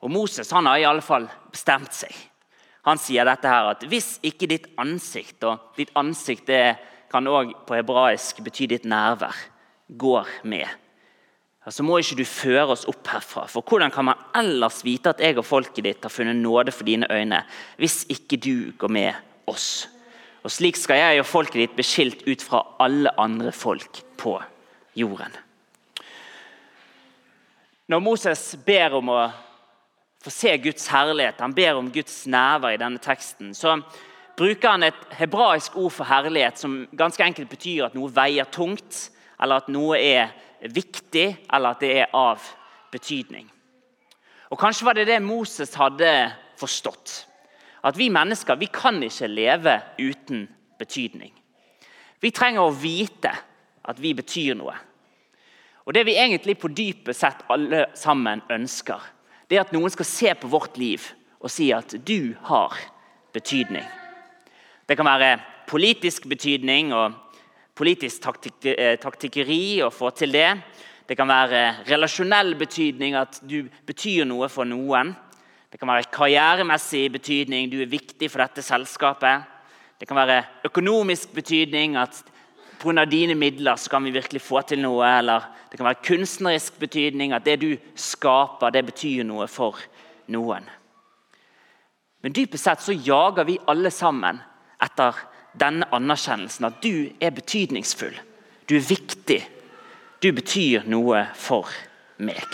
Og 0.02 0.10
Moses 0.12 0.50
han 0.52 0.66
har 0.68 0.82
i 0.82 0.84
alle 0.84 1.04
fall 1.04 1.24
bestemt 1.54 1.94
seg. 1.96 2.12
Han 2.88 2.98
sier 2.98 3.26
dette 3.28 3.46
her 3.46 3.70
at 3.70 3.84
hvis 3.86 4.16
ikke 4.26 4.48
ditt 4.50 4.68
ansikt, 4.80 5.44
og 5.46 5.74
ditt 5.78 5.92
ansikt 5.98 6.50
kan 7.12 7.28
også 7.28 7.66
på 7.68 7.76
hebraisk 7.78 8.40
bety 8.42 8.66
ditt 8.72 8.86
nærvær, 8.88 9.36
går 9.92 10.28
med, 10.48 10.66
så 11.70 11.84
må 11.86 12.00
ikke 12.00 12.18
du 12.18 12.24
føre 12.26 12.72
oss 12.74 12.86
opp 12.90 13.06
herfra. 13.12 13.44
For 13.46 13.62
hvordan 13.62 13.92
kan 13.94 14.08
man 14.08 14.22
ellers 14.34 14.80
vite 14.82 15.12
at 15.12 15.20
jeg 15.22 15.38
og 15.38 15.46
folket 15.46 15.84
ditt 15.86 16.02
har 16.02 16.10
funnet 16.10 16.40
nåde 16.40 16.74
for 16.74 16.88
dine 16.88 17.06
øyne, 17.06 17.44
hvis 17.78 18.02
ikke 18.10 18.40
du 18.42 18.72
går 18.78 18.90
med 18.90 19.20
oss. 19.46 19.86
Og 20.42 20.50
slik 20.50 20.78
skal 20.80 20.98
jeg 20.98 21.22
og 21.22 21.28
folket 21.28 21.60
ditt 21.60 21.76
bli 21.76 21.86
skilt 21.86 22.24
ut 22.26 22.42
fra 22.42 22.64
alle 22.82 23.12
andre 23.20 23.52
folk 23.54 24.02
på 24.18 24.34
jorden. 24.98 25.36
Når 27.86 28.02
Moses 28.02 28.42
ber 28.66 28.98
om 28.98 29.12
å 29.12 29.22
få 30.22 30.30
se 30.30 30.56
Guds 30.62 30.86
herlighet, 30.92 31.40
han 31.40 31.54
ber 31.54 31.78
om 31.78 31.90
Guds 31.92 32.26
never 32.30 32.72
i 32.72 32.80
denne 32.80 33.00
teksten, 33.02 33.54
så 33.54 33.80
bruker 34.38 34.74
han 34.74 34.86
et 34.86 35.00
hebraisk 35.18 35.76
ord 35.76 35.92
for 35.92 36.08
herlighet 36.08 36.60
som 36.60 36.84
ganske 36.98 37.24
enkelt 37.24 37.50
betyr 37.50 37.88
at 37.88 37.96
noe 37.98 38.10
veier 38.14 38.48
tungt, 38.54 39.08
eller 39.42 39.62
at 39.62 39.70
noe 39.72 39.98
er 39.98 40.30
viktig, 40.70 41.26
eller 41.52 41.74
at 41.74 41.82
det 41.82 41.92
er 42.04 42.14
av 42.14 42.44
betydning. 42.92 43.48
Og 44.52 44.60
Kanskje 44.60 44.86
var 44.86 44.96
det 44.96 45.08
det 45.08 45.22
Moses 45.24 45.74
hadde 45.80 46.10
forstått. 46.60 47.14
At 47.82 47.96
vi 47.98 48.12
mennesker 48.12 48.60
vi 48.60 48.68
kan 48.70 49.00
ikke 49.02 49.30
leve 49.30 49.78
uten 49.98 50.44
betydning. 50.78 51.32
Vi 52.22 52.30
trenger 52.30 52.62
å 52.62 52.74
vite 52.76 53.32
at 53.82 53.98
vi 53.98 54.12
betyr 54.14 54.54
noe. 54.54 54.76
Og 55.82 55.94
Det 55.94 56.04
vi 56.06 56.14
egentlig 56.14 56.60
på 56.60 56.70
dypet 56.70 57.16
sett 57.16 57.42
alle 57.50 57.88
sammen 57.98 58.44
ønsker, 58.50 59.00
det 59.52 59.58
er 59.58 59.66
at 59.66 59.74
noen 59.76 59.92
skal 59.92 60.08
se 60.08 60.30
på 60.40 60.48
vårt 60.48 60.78
liv 60.80 61.04
og 61.42 61.50
si 61.52 61.66
at 61.76 61.92
du 62.08 62.32
har 62.48 62.72
betydning. 63.36 63.84
Det 64.88 64.96
kan 64.96 65.04
være 65.04 65.34
politisk 65.68 66.24
betydning 66.30 66.94
og 66.96 67.18
politisk 67.76 68.22
taktik 68.24 68.64
eh, 68.72 68.96
taktikkeri 69.00 69.82
å 69.84 69.90
få 69.92 70.08
til 70.16 70.32
det. 70.32 70.48
Det 71.04 71.18
kan 71.18 71.28
være 71.28 71.84
relasjonell 71.84 72.54
betydning, 72.56 73.12
at 73.18 73.42
du 73.44 73.66
betyr 73.84 74.24
noe 74.24 74.48
for 74.48 74.64
noen. 74.64 75.12
Det 75.68 75.80
kan 75.80 75.90
være 75.90 76.08
karrieremessig 76.14 77.10
betydning, 77.12 77.68
du 77.68 77.82
er 77.82 77.92
viktig 77.92 78.30
for 78.32 78.40
dette 78.40 78.64
selskapet. 78.64 79.44
Det 80.00 80.08
kan 80.08 80.16
være 80.16 80.38
økonomisk 80.64 81.36
betydning, 81.36 81.98
at 82.00 82.22
pga. 82.80 83.04
dine 83.04 83.34
midler 83.34 83.76
så 83.76 83.90
kan 83.90 84.04
vi 84.04 84.16
virkelig 84.16 84.40
få 84.40 84.62
til 84.62 84.80
noe. 84.80 85.04
Eller 85.18 85.44
det 85.72 85.78
kan 85.78 85.86
være 85.86 86.04
kunstnerisk 86.04 86.74
betydning, 86.76 87.32
at 87.32 87.46
det 87.48 87.60
du 87.62 87.70
skaper, 87.96 88.70
det 88.70 88.82
betyr 88.90 89.22
noe 89.24 89.46
for 89.48 89.78
noen. 90.28 90.66
Men 92.20 92.34
dypest 92.36 92.66
sett 92.68 92.82
så 92.84 92.92
jager 92.92 93.46
vi 93.48 93.54
alle 93.72 93.88
sammen 93.90 94.42
etter 94.84 95.16
denne 95.56 95.88
anerkjennelsen. 95.96 96.66
At 96.68 96.82
du 96.84 97.08
er 97.16 97.32
betydningsfull. 97.32 98.12
Du 98.68 98.76
er 98.76 98.84
viktig. 98.84 99.38
Du 100.20 100.28
betyr 100.36 100.84
noe 100.92 101.24
for 101.40 101.72
meg. 102.20 102.44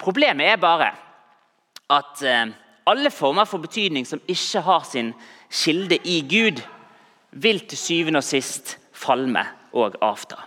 Problemet 0.00 0.48
er 0.48 0.64
bare 0.64 0.88
at 1.92 2.24
eh, 2.24 2.56
alle 2.88 3.12
former 3.12 3.44
for 3.44 3.60
betydning 3.60 4.08
som 4.08 4.24
ikke 4.24 4.64
har 4.64 4.88
sin 4.88 5.12
kilde 5.52 6.00
i 6.08 6.22
Gud, 6.24 6.64
vil 7.36 7.60
til 7.68 7.78
syvende 7.78 8.24
og 8.24 8.24
sist 8.24 8.78
falme 8.96 9.44
og 9.76 10.00
avta. 10.00 10.40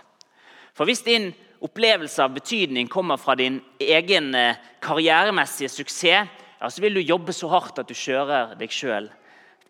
For 0.74 0.90
hvis 0.90 1.06
din 1.06 1.30
opplevelse 1.62 2.24
av 2.24 2.34
betydning 2.34 2.88
kommer 2.90 3.16
fra 3.16 3.36
din 3.38 3.60
egen 3.78 4.34
eh, 4.34 4.58
karrieremessige 4.82 5.70
suksess, 5.70 6.28
ja, 6.60 6.70
så 6.70 6.82
vil 6.82 6.94
du 6.94 7.00
jobbe 7.00 7.32
så 7.34 7.48
hardt 7.50 7.78
at 7.82 7.88
du 7.90 7.94
kjører 7.94 8.54
deg 8.58 8.70
sjøl 8.70 9.08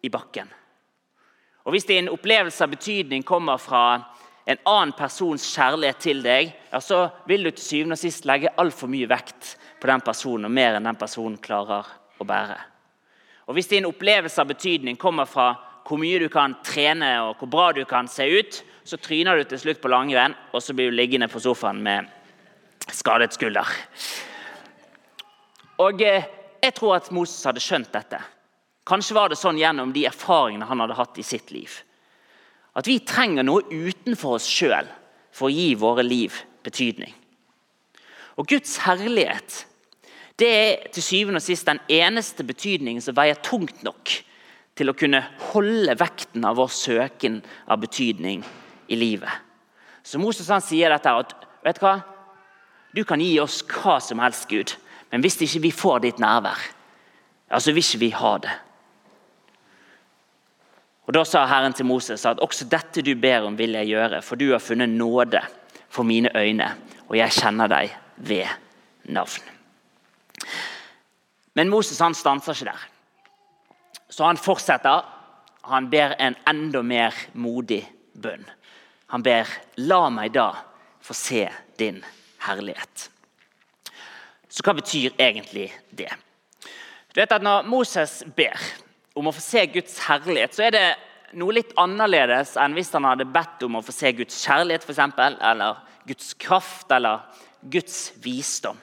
i 0.05 0.11
bakken. 0.13 0.51
Og 1.63 1.73
Hvis 1.73 1.87
din 1.89 2.11
opplevelse 2.11 2.65
av 2.65 2.73
betydning 2.73 3.23
kommer 3.23 3.61
fra 3.61 3.85
en 4.45 4.59
annen 4.67 4.93
persons 4.99 5.45
kjærlighet 5.55 6.01
til 6.03 6.23
deg, 6.25 6.51
ja, 6.73 6.81
så 6.81 7.07
vil 7.29 7.47
du 7.47 7.53
til 7.53 7.65
syvende 7.65 7.97
og 7.97 8.03
sist 8.03 8.27
legge 8.27 8.53
altfor 8.59 8.91
mye 8.91 9.09
vekt 9.09 9.55
på 9.81 9.91
den 9.91 10.03
personen, 10.05 10.49
og 10.49 10.55
mer 10.55 10.77
enn 10.79 10.89
den 10.89 10.99
personen 10.99 11.39
klarer 11.41 11.87
å 12.19 12.27
bære. 12.27 12.59
Og 13.47 13.55
Hvis 13.55 13.71
din 13.71 13.87
opplevelse 13.87 14.41
av 14.41 14.51
betydning 14.51 14.97
kommer 14.97 15.29
fra 15.29 15.53
hvor 15.87 16.01
mye 16.01 16.21
du 16.23 16.29
kan 16.33 16.55
trene 16.65 17.11
og 17.27 17.41
hvor 17.41 17.51
bra 17.51 17.71
du 17.77 17.85
kan 17.89 18.09
se 18.11 18.27
ut, 18.29 18.63
så 18.85 18.99
tryner 18.99 19.39
du 19.39 19.45
til 19.47 19.61
slutt 19.63 19.81
på 19.83 19.91
langrenn, 19.91 20.35
og 20.53 20.63
så 20.63 20.75
blir 20.75 20.91
du 20.91 20.97
liggende 20.97 21.29
på 21.31 21.41
sofaen 21.43 21.83
med 21.83 22.09
skadet 22.91 23.33
skulder. 23.35 23.69
Og 25.83 26.03
eh, 26.03 26.29
Jeg 26.63 26.75
tror 26.77 26.95
at 26.95 27.11
Moses 27.11 27.43
hadde 27.43 27.59
skjønt 27.59 27.91
dette. 27.91 28.21
Kanskje 28.87 29.17
var 29.17 29.31
det 29.31 29.39
sånn 29.39 29.59
gjennom 29.59 29.91
de 29.95 30.05
erfaringene 30.07 30.69
han 30.69 30.79
hadde 30.79 30.95
hatt 30.95 31.19
i 31.19 31.25
sitt 31.27 31.51
liv. 31.51 31.75
At 32.79 32.87
vi 32.87 33.01
trenger 33.03 33.43
noe 33.43 33.67
utenfor 33.67 34.37
oss 34.39 34.47
sjøl 34.47 34.87
for 35.35 35.49
å 35.49 35.55
gi 35.55 35.73
våre 35.75 36.05
liv 36.07 36.37
betydning. 36.63 37.11
Og 38.39 38.47
Guds 38.47 38.79
herlighet 38.87 39.65
det 40.39 40.49
er 40.49 40.87
til 40.95 41.05
syvende 41.05 41.43
og 41.43 41.45
sist 41.45 41.67
den 41.69 41.83
eneste 41.93 42.47
betydningen 42.47 43.03
som 43.05 43.19
veier 43.19 43.43
tungt 43.45 43.83
nok 43.83 44.15
til 44.79 44.91
å 44.91 44.97
kunne 44.97 45.21
holde 45.53 45.95
vekten 46.01 46.45
av 46.49 46.57
vår 46.57 46.71
søken 46.73 47.41
av 47.69 47.81
betydning 47.83 48.43
i 48.89 48.97
livet. 48.97 49.33
Så 50.03 50.19
Moses 50.19 50.49
han 50.51 50.65
sier 50.65 50.93
dette 50.93 51.13
at 51.13 51.35
vet 51.63 51.79
du 51.79 51.85
hva? 51.85 51.97
Du 52.93 53.05
kan 53.09 53.21
gi 53.23 53.39
oss 53.41 53.63
hva 53.69 53.99
som 54.05 54.21
helst, 54.21 54.49
Gud, 54.51 54.75
men 55.13 55.23
hvis 55.25 55.39
ikke 55.45 55.63
vi 55.65 55.73
får 55.73 56.03
ditt 56.05 56.21
nærvær, 56.21 56.61
ja, 57.53 57.61
så 57.61 57.73
vil 57.73 57.85
ikke 57.85 58.03
vi 58.03 58.11
ha 58.17 58.33
det. 58.43 58.53
Og 61.09 61.17
Da 61.17 61.25
sa 61.27 61.47
Herren 61.49 61.75
til 61.77 61.89
Moses 61.89 62.25
at 62.29 62.41
også 62.41 62.69
dette 62.71 63.03
du 63.05 63.15
ber 63.19 63.49
om, 63.49 63.57
vil 63.59 63.75
jeg 63.77 63.91
gjøre, 63.93 64.23
for 64.23 64.41
du 64.41 64.53
har 64.53 64.63
funnet 64.63 64.89
nåde 64.89 65.41
for 65.93 66.07
mine 66.09 66.31
øyne, 66.37 66.69
og 67.09 67.17
jeg 67.19 67.37
kjenner 67.37 67.69
deg 67.69 67.97
ved 68.17 68.49
navn. 69.13 69.51
Men 71.55 71.69
Moses 71.69 72.01
han 72.01 72.15
stanser 72.17 72.57
ikke 72.57 72.71
der. 72.71 72.87
Så 74.13 74.25
han 74.25 74.37
fortsetter. 74.37 75.05
Han 75.63 75.89
ber 75.91 76.17
en 76.21 76.37
enda 76.49 76.83
mer 76.85 77.17
modig 77.33 77.81
bønn. 78.13 78.45
Han 79.07 79.23
ber 79.23 79.49
'La 79.77 80.11
meg 80.11 80.33
da 80.33 80.53
få 81.01 81.15
se 81.15 81.49
din 81.79 82.05
herlighet'. 82.45 83.09
Så 84.49 84.63
hva 84.63 84.75
betyr 84.77 85.17
egentlig 85.19 85.73
det? 85.91 86.13
Du 87.15 87.21
vet 87.21 87.33
at 87.33 87.43
Når 87.43 87.63
Moses 87.63 88.23
ber 88.37 88.61
om 89.17 89.27
å 89.27 89.33
få 89.33 89.41
se 89.41 89.67
Guds 89.67 89.99
herlighet, 89.99 90.55
så 90.55 90.63
er 90.67 90.71
det 90.71 90.97
noe 91.33 91.53
litt 91.53 91.73
annerledes 91.77 92.57
enn 92.57 92.75
hvis 92.75 92.93
han 92.93 93.05
hadde 93.05 93.25
bedt 93.25 93.63
om 93.63 93.77
å 93.77 93.85
få 93.85 93.93
se 93.93 94.13
Guds 94.13 94.45
kjærlighet 94.45 94.85
for 94.85 94.93
eksempel, 94.93 95.39
eller 95.41 95.77
Guds 96.07 96.35
kraft 96.35 96.93
eller 96.93 97.21
Guds 97.63 98.13
visdom. 98.17 98.77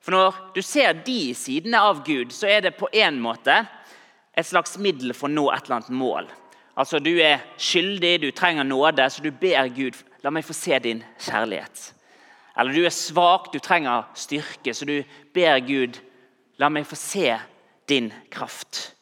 For 0.00 0.12
Når 0.12 0.34
du 0.54 0.62
ser 0.62 0.92
de 0.92 1.34
sidene 1.34 1.80
av 1.80 2.04
Gud, 2.04 2.32
så 2.32 2.46
er 2.46 2.60
det 2.60 2.76
på 2.76 2.88
en 2.92 3.20
måte 3.20 3.66
et 4.38 4.46
slags 4.46 4.76
middel 4.78 5.14
for 5.16 5.28
å 5.28 5.34
nå 5.34 5.48
et 5.50 5.66
eller 5.66 5.80
annet 5.80 5.94
mål. 5.98 6.28
Altså 6.78 7.00
Du 7.02 7.16
er 7.18 7.42
skyldig, 7.58 8.20
du 8.22 8.30
trenger 8.30 8.66
nåde, 8.66 9.08
så 9.10 9.22
du 9.22 9.32
ber 9.34 9.66
Gud 9.74 9.98
la 10.22 10.30
meg 10.30 10.46
få 10.46 10.54
se 10.54 10.78
din 10.82 11.02
kjærlighet. 11.18 11.88
Eller 12.58 12.74
du 12.74 12.84
er 12.86 12.94
svak, 12.94 13.50
du 13.52 13.58
trenger 13.62 14.06
styrke, 14.18 14.74
så 14.74 14.86
du 14.86 15.00
ber 15.34 15.58
Gud 15.66 15.98
la 16.58 16.70
meg 16.70 16.86
få 16.86 16.98
se 16.98 17.34
din 17.90 18.12
kraft. 18.30 18.92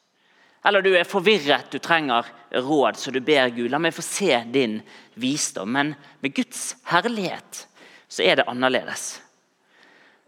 Eller 0.66 0.82
du 0.82 0.90
er 0.96 1.06
forvirret, 1.08 1.70
du 1.70 1.78
trenger 1.78 2.26
råd, 2.52 2.98
så 2.98 3.12
du 3.14 3.20
ber 3.24 3.52
Gud 3.54 3.70
la 3.70 3.80
meg 3.80 3.94
få 3.94 4.04
se 4.04 4.40
din 4.52 4.80
visdom. 5.14 5.72
Men 5.72 5.94
med 6.20 6.34
Guds 6.36 6.74
herlighet 6.90 7.64
så 8.08 8.24
er 8.26 8.40
det 8.40 8.48
annerledes. 8.50 9.22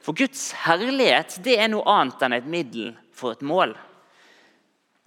For 0.04 0.16
Guds 0.16 0.52
herlighet 0.64 1.40
det 1.44 1.58
er 1.58 1.72
noe 1.72 1.84
annet 1.90 2.22
enn 2.24 2.36
et 2.38 2.48
middel 2.48 2.94
for 3.12 3.34
et 3.34 3.44
mål. 3.44 3.74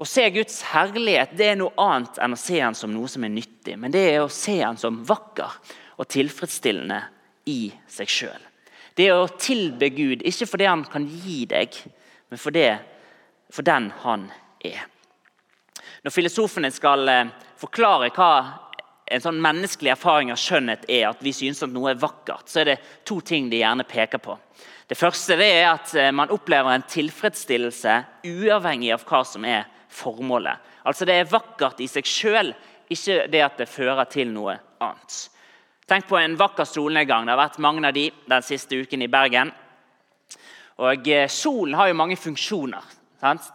Å 0.01 0.05
se 0.09 0.23
Guds 0.33 0.63
herlighet 0.71 1.35
det 1.37 1.51
er 1.51 1.57
noe 1.59 1.75
annet 1.77 2.17
enn 2.23 2.33
å 2.33 2.39
se 2.39 2.57
han 2.57 2.73
som 2.77 2.89
noe 2.93 3.09
som 3.11 3.21
er 3.25 3.33
nyttig. 3.33 3.75
Men 3.77 3.93
det 3.93 4.01
er 4.15 4.23
å 4.23 4.31
se 4.33 4.57
han 4.63 4.79
som 4.81 5.03
vakker 5.05 5.59
og 6.01 6.07
tilfredsstillende 6.09 6.97
i 7.51 7.67
seg 7.89 8.09
sjøl. 8.09 8.47
Det 8.97 9.05
er 9.07 9.19
å 9.19 9.29
tilbe 9.37 9.91
Gud, 9.93 10.23
ikke 10.25 10.47
for 10.49 10.61
det 10.61 10.69
han 10.71 10.81
kan 10.89 11.05
gi 11.05 11.43
deg, 11.49 11.77
men 12.33 12.41
for, 12.41 12.53
det, 12.55 12.79
for 13.53 13.65
den 13.67 13.91
han 14.01 14.25
er. 14.65 14.81
Når 16.01 16.15
filosofene 16.15 16.71
skal 16.73 17.11
eh, 17.11 17.29
forklare 17.61 18.09
hva 18.15 18.31
en 19.11 19.23
sånn 19.23 19.41
menneskelig 19.43 19.93
erfaring 19.93 20.31
av 20.33 20.39
skjønnhet 20.41 20.87
er, 20.89 21.11
at 21.11 21.21
vi 21.21 21.33
synes 21.35 21.61
at 21.61 21.73
noe 21.73 21.91
er 21.91 22.01
vakkert, 22.01 22.49
så 22.49 22.63
er 22.63 22.71
det 22.71 22.77
to 23.07 23.19
ting 23.21 23.51
de 23.51 23.61
gjerne 23.61 23.85
peker 23.87 24.21
på. 24.23 24.37
Det 24.89 24.97
første 24.97 25.37
det 25.39 25.49
er 25.59 25.67
at 25.75 25.93
eh, 25.93 26.09
man 26.15 26.33
opplever 26.33 26.73
en 26.73 26.87
tilfredsstillelse 26.89 27.99
uavhengig 28.27 28.91
av 28.95 29.05
hva 29.05 29.21
som 29.27 29.45
er 29.45 29.69
formålet. 29.91 30.57
Altså 30.87 31.05
Det 31.05 31.15
er 31.15 31.29
vakkert 31.29 31.81
i 31.83 31.87
seg 31.91 32.07
sjøl, 32.07 32.53
ikke 32.91 33.25
det 33.31 33.43
at 33.45 33.59
det 33.61 33.69
fører 33.69 34.07
til 34.11 34.31
noe 34.33 34.57
annet. 34.81 35.19
Tenk 35.87 36.07
på 36.07 36.15
en 36.15 36.37
vakker 36.39 36.67
solnedgang. 36.67 37.25
Det 37.25 37.33
har 37.33 37.41
vært 37.41 37.59
mange 37.63 37.83
av 37.87 37.95
de 37.95 38.05
den 38.31 38.45
siste 38.45 38.77
uken 38.79 39.01
i 39.03 39.11
Bergen. 39.11 39.51
Og 40.81 41.07
eh, 41.11 41.27
Solen 41.27 41.75
har 41.75 41.89
jo 41.89 41.97
mange 41.99 42.15
funksjoner. 42.15 42.85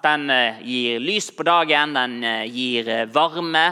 Den 0.04 0.30
eh, 0.30 0.60
gir 0.62 1.00
lys 1.02 1.30
på 1.34 1.46
dagen, 1.48 1.96
den 1.96 2.18
eh, 2.24 2.44
gir 2.52 2.90
varme. 3.14 3.64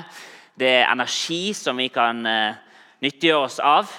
Det 0.56 0.70
er 0.80 0.88
energi 0.88 1.52
som 1.54 1.76
vi 1.76 1.90
kan 1.92 2.22
nyttiggjøre 3.02 3.44
oss 3.44 3.60
av. 3.60 3.90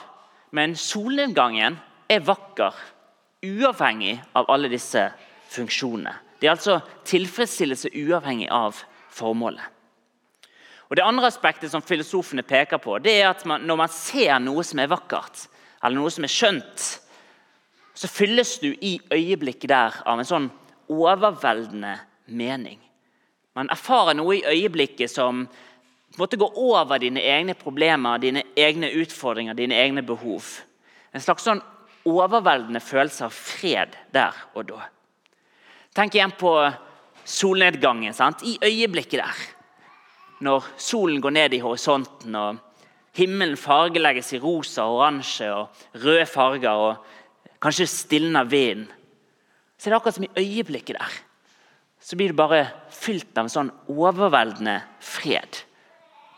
Men 0.55 0.73
solnedgangen 0.79 1.77
er 2.09 2.23
vakker, 2.23 2.73
uavhengig 3.43 4.17
av 4.33 4.47
alle 4.49 4.71
disse 4.71 5.09
funksjonene. 5.51 6.15
Det 6.39 6.47
er 6.47 6.55
altså 6.55 6.79
tilfredsstillelse 7.07 7.91
uavhengig 7.95 8.49
av 8.51 8.81
formålet. 9.15 9.63
Og 10.89 10.95
Det 10.95 11.03
andre 11.03 11.27
aspektet 11.27 11.71
som 11.71 11.81
filosofene 11.81 12.43
peker 12.45 12.77
på, 12.77 12.99
det 12.99 13.15
er 13.21 13.29
at 13.31 13.45
man, 13.45 13.63
når 13.65 13.77
man 13.79 13.89
ser 13.89 14.37
noe 14.39 14.63
som 14.63 14.79
er 14.79 14.91
vakkert, 14.91 15.47
eller 15.81 15.97
noe 15.97 16.11
som 16.13 16.27
er 16.27 16.33
skjønt, 16.33 16.85
så 17.95 18.11
fylles 18.11 18.57
du 18.61 18.69
i 18.81 18.99
øyeblikket 19.13 19.71
der 19.71 19.97
av 20.05 20.19
en 20.19 20.27
sånn 20.27 20.49
overveldende 20.91 21.95
mening. 22.27 22.79
Man 23.55 23.71
erfarer 23.71 24.17
noe 24.17 24.35
i 24.37 24.45
øyeblikket 24.45 25.09
som 25.09 25.45
måtte 26.19 26.39
gå 26.39 26.47
over 26.59 26.99
dine 26.99 27.23
egne 27.23 27.55
problemer, 27.57 28.19
dine 28.19 28.43
egne 28.55 28.91
utfordringer, 29.01 29.55
dine 29.55 29.77
egne 29.79 30.03
behov. 30.05 30.43
En 31.15 31.23
slags 31.23 31.47
sånn 31.47 31.63
overveldende 32.05 32.83
følelse 32.83 33.25
av 33.25 33.33
fred 33.33 33.95
der 34.13 34.35
og 34.53 34.67
da. 34.69 34.83
Tenk 35.95 36.15
igjen 36.15 36.33
på 36.35 36.51
solnedgangen. 37.23 38.13
Sant? 38.13 38.43
I 38.43 38.57
øyeblikket 38.63 39.21
der, 39.21 39.43
når 40.43 40.65
solen 40.77 41.21
går 41.23 41.35
ned 41.35 41.55
i 41.55 41.61
horisonten 41.63 42.35
og 42.35 42.59
himmelen 43.15 43.55
fargelegges 43.57 44.33
i 44.35 44.41
rosa, 44.43 44.83
oransje 44.91 45.47
og 45.55 45.85
røde 46.03 46.25
farger, 46.27 46.75
og 46.75 47.61
kanskje 47.63 47.87
stilner 47.87 48.43
vinden, 48.43 48.89
så 49.79 49.87
er 49.87 49.93
det 49.93 49.97
akkurat 49.97 50.17
som 50.17 50.27
i 50.27 50.35
øyeblikket 50.39 50.99
der 50.99 51.15
så 52.05 52.17
blir 52.17 52.29
du 52.29 52.37
bare 52.37 52.67
fylt 52.93 53.33
av 53.33 53.47
en 53.47 53.49
sånn 53.49 53.71
overveldende 53.89 54.75
fred. 55.01 55.61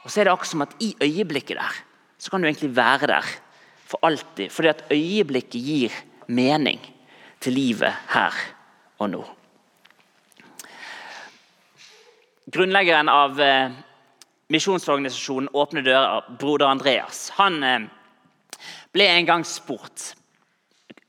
Og 0.05 0.07
så 0.07 0.21
er 0.21 0.27
det 0.27 0.31
akkurat 0.31 0.51
som 0.53 0.63
at 0.63 0.75
i 0.79 0.93
øyeblikket 1.03 1.59
der 1.59 1.81
så 2.17 2.31
kan 2.31 2.41
du 2.41 2.47
egentlig 2.47 2.71
være 2.77 3.09
der 3.11 3.33
for 3.87 3.99
alltid. 4.07 4.47
Fordi 4.51 4.71
at 4.71 4.85
øyeblikket 4.87 5.59
gir 5.59 5.97
mening 6.31 6.79
til 7.43 7.57
livet 7.59 7.99
her 8.13 8.39
og 9.03 9.11
nå. 9.11 9.25
Grunnleggeren 12.51 13.09
av 13.09 13.41
eh, 13.41 13.71
misjonsorganisasjonen 14.47 15.49
Åpne 15.51 15.81
dører, 15.83 16.29
broder 16.39 16.69
Andreas, 16.71 17.25
han 17.35 17.59
eh, 17.63 17.89
ble 18.95 19.07
en 19.11 19.27
gang 19.27 19.43
spurt 19.43 20.13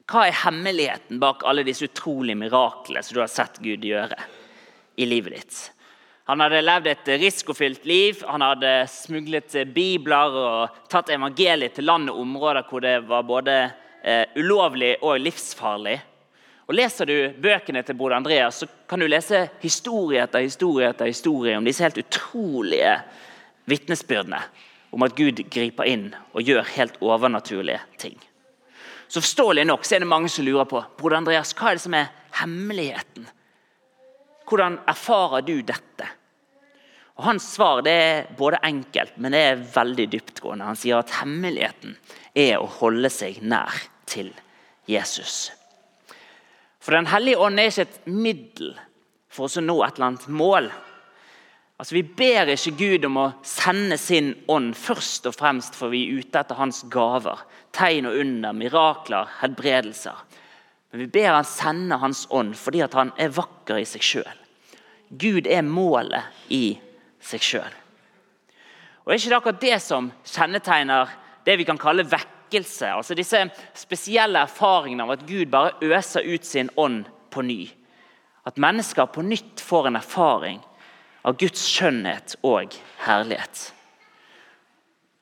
hva 0.08 0.24
er 0.24 0.38
hemmeligheten 0.40 1.20
bak 1.22 1.44
alle 1.46 1.62
disse 1.68 1.86
utrolige 1.86 2.40
miraklene 2.40 3.04
som 3.04 3.14
du 3.14 3.20
har 3.20 3.30
sett 3.30 3.60
Gud 3.62 3.84
gjøre 3.84 4.16
i 4.98 5.06
livet 5.06 5.36
ditt. 5.36 5.58
Han 6.28 6.42
hadde 6.42 6.64
levd 6.64 6.90
et 6.90 7.10
risikofylt 7.22 7.86
liv, 7.86 8.24
han 8.26 8.42
hadde 8.42 8.72
smuglet 8.90 9.54
bibler 9.72 10.34
og 10.42 10.80
tatt 10.90 11.12
evangeliet 11.14 11.76
til 11.76 11.86
land 11.86 12.10
og 12.10 12.18
områder 12.24 12.66
hvor 12.66 12.82
det 12.82 12.96
var 13.08 13.28
både 13.28 13.58
eh, 14.02 14.24
ulovlig 14.40 14.96
og 15.04 15.20
livsfarlig. 15.22 16.00
Og 16.68 16.76
Leser 16.76 17.08
du 17.08 17.16
bøkene 17.40 17.80
til 17.82 17.96
Bode 17.96 18.16
Andreas, 18.18 18.60
så 18.60 18.66
kan 18.88 19.00
du 19.00 19.06
lese 19.08 19.46
historie 19.62 20.20
etter 20.26 20.44
historie 20.44 20.90
etter 20.90 21.08
historie 21.08 21.56
om 21.56 21.64
disse 21.64 21.84
helt 21.84 22.00
utrolige 22.02 22.92
vitnesbyrdene 23.68 24.40
om 24.92 25.04
at 25.04 25.16
Gud 25.16 25.40
griper 25.48 25.88
inn 25.88 26.10
og 26.34 26.44
gjør 26.44 26.68
helt 26.74 27.00
overnaturlige 27.00 27.80
ting. 28.00 28.18
Så 29.08 29.22
Forståelig 29.24 29.64
nok 29.64 29.88
så 29.88 29.96
er 29.96 30.04
det 30.04 30.10
mange 30.12 30.28
som 30.28 30.44
lurer 30.44 30.68
på 30.68 30.82
broder 31.00 31.22
Andreas, 31.22 31.54
hva 31.56 31.70
er 31.70 31.78
det 31.78 31.84
som 31.86 31.96
er 31.96 32.12
hemmeligheten. 32.42 33.28
Hvordan 34.48 34.78
erfarer 34.88 35.44
du 35.48 35.54
dette? 35.64 36.08
Og 37.16 37.24
Hans 37.30 37.48
svar 37.56 37.80
det 37.84 37.94
er 37.96 38.26
både 38.36 38.60
enkelt, 38.64 39.16
men 39.16 39.32
det 39.32 39.40
er 39.40 39.64
veldig 39.72 40.06
dyptgående. 40.12 40.68
Han 40.68 40.78
sier 40.78 41.00
at 41.00 41.16
hemmeligheten 41.16 41.96
er 42.36 42.60
å 42.60 42.68
holde 42.78 43.08
seg 43.12 43.40
nær 43.40 43.72
til 44.08 44.30
Jesus. 44.88 45.48
For 46.88 46.96
Den 46.96 47.10
hellige 47.12 47.36
ånd 47.36 47.60
er 47.60 47.66
ikke 47.68 47.84
et 47.84 48.06
middel 48.08 48.70
for 49.28 49.44
oss 49.44 49.58
å 49.60 49.60
nå 49.60 49.74
et 49.84 49.98
eller 49.98 50.06
annet 50.06 50.22
mål. 50.32 50.68
Altså, 51.76 51.98
Vi 51.98 52.00
ber 52.16 52.48
ikke 52.48 52.78
Gud 52.78 53.04
om 53.04 53.18
å 53.20 53.24
sende 53.44 53.98
sin 54.00 54.30
ånd 54.48 54.72
først 54.72 55.28
og 55.28 55.36
fremst 55.36 55.76
for 55.76 55.92
vi 55.92 56.06
er 56.06 56.22
ute 56.22 56.40
etter 56.40 56.56
hans 56.56 56.78
gaver. 56.88 57.42
Tegn 57.76 58.08
og 58.08 58.16
under, 58.22 58.56
mirakler, 58.56 59.28
helbredelser. 59.42 60.16
Men 60.88 61.02
vi 61.04 61.10
ber 61.18 61.34
han 61.34 61.44
sende 61.44 62.00
hans 62.00 62.24
ånd 62.32 62.56
fordi 62.56 62.80
han 62.80 63.12
er 63.20 63.36
vakker 63.36 63.82
i 63.82 63.84
seg 63.84 64.08
sjøl. 64.08 64.40
Gud 65.12 65.44
er 65.44 65.68
målet 65.68 66.48
i 66.48 66.78
seg 67.20 67.44
sjøl. 67.44 67.78
Og 69.04 69.12
Er 69.12 69.20
ikke 69.20 69.28
det 69.28 69.40
akkurat 69.42 69.60
det 69.60 69.76
som 69.84 70.08
kjennetegner 70.24 71.12
det 71.44 71.60
vi 71.60 71.68
kan 71.68 71.84
kalle 71.84 72.08
vekk 72.08 72.37
vekkelse. 72.48 72.92
Altså 72.96 73.14
disse 73.14 73.50
spesielle 73.74 74.40
erfaringene 74.40 75.04
av 75.04 75.16
at 75.16 75.26
Gud 75.26 75.50
bare 75.50 75.76
øser 75.82 76.24
ut 76.24 76.44
sin 76.44 76.70
ånd 76.76 77.06
på 77.30 77.42
ny. 77.42 77.68
At 78.46 78.58
mennesker 78.58 79.06
på 79.06 79.22
nytt 79.22 79.60
får 79.60 79.88
en 79.88 79.96
erfaring 79.96 80.60
av 81.24 81.36
Guds 81.36 81.60
skjønnhet 81.68 82.36
og 82.42 82.72
herlighet. 83.04 83.72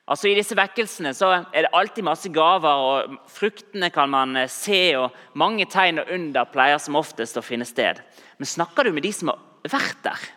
Altså 0.07 0.29
I 0.29 0.37
disse 0.37 0.55
vekkelsene 0.55 1.11
så 1.13 1.33
er 1.51 1.65
det 1.65 1.73
alltid 1.75 2.05
masse 2.07 2.29
gaver, 2.31 2.79
og 2.79 3.17
fruktene 3.27 3.89
kan 3.91 4.09
man 4.09 4.37
se. 4.47 4.95
og 4.95 5.11
Mange 5.35 5.65
tegn 5.67 5.99
og 5.99 6.07
under 6.15 6.47
pleier 6.47 6.79
som 6.79 6.95
oftest 6.95 7.37
å 7.37 7.43
finne 7.43 7.67
sted. 7.67 7.99
Men 8.37 8.47
snakker 8.47 8.87
du 8.87 8.93
med 8.95 9.03
de 9.03 9.11
som 9.11 9.33
har 9.33 9.41
vært 9.67 9.99
der? 10.05 10.29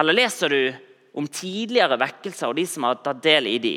Eller 0.00 0.16
leser 0.16 0.48
du 0.48 0.72
om 1.14 1.28
tidligere 1.28 2.00
vekkelser 2.00 2.48
og 2.48 2.56
de 2.56 2.64
som 2.66 2.88
har 2.88 3.02
tatt 3.04 3.20
del 3.22 3.46
i 3.52 3.58
de? 3.60 3.76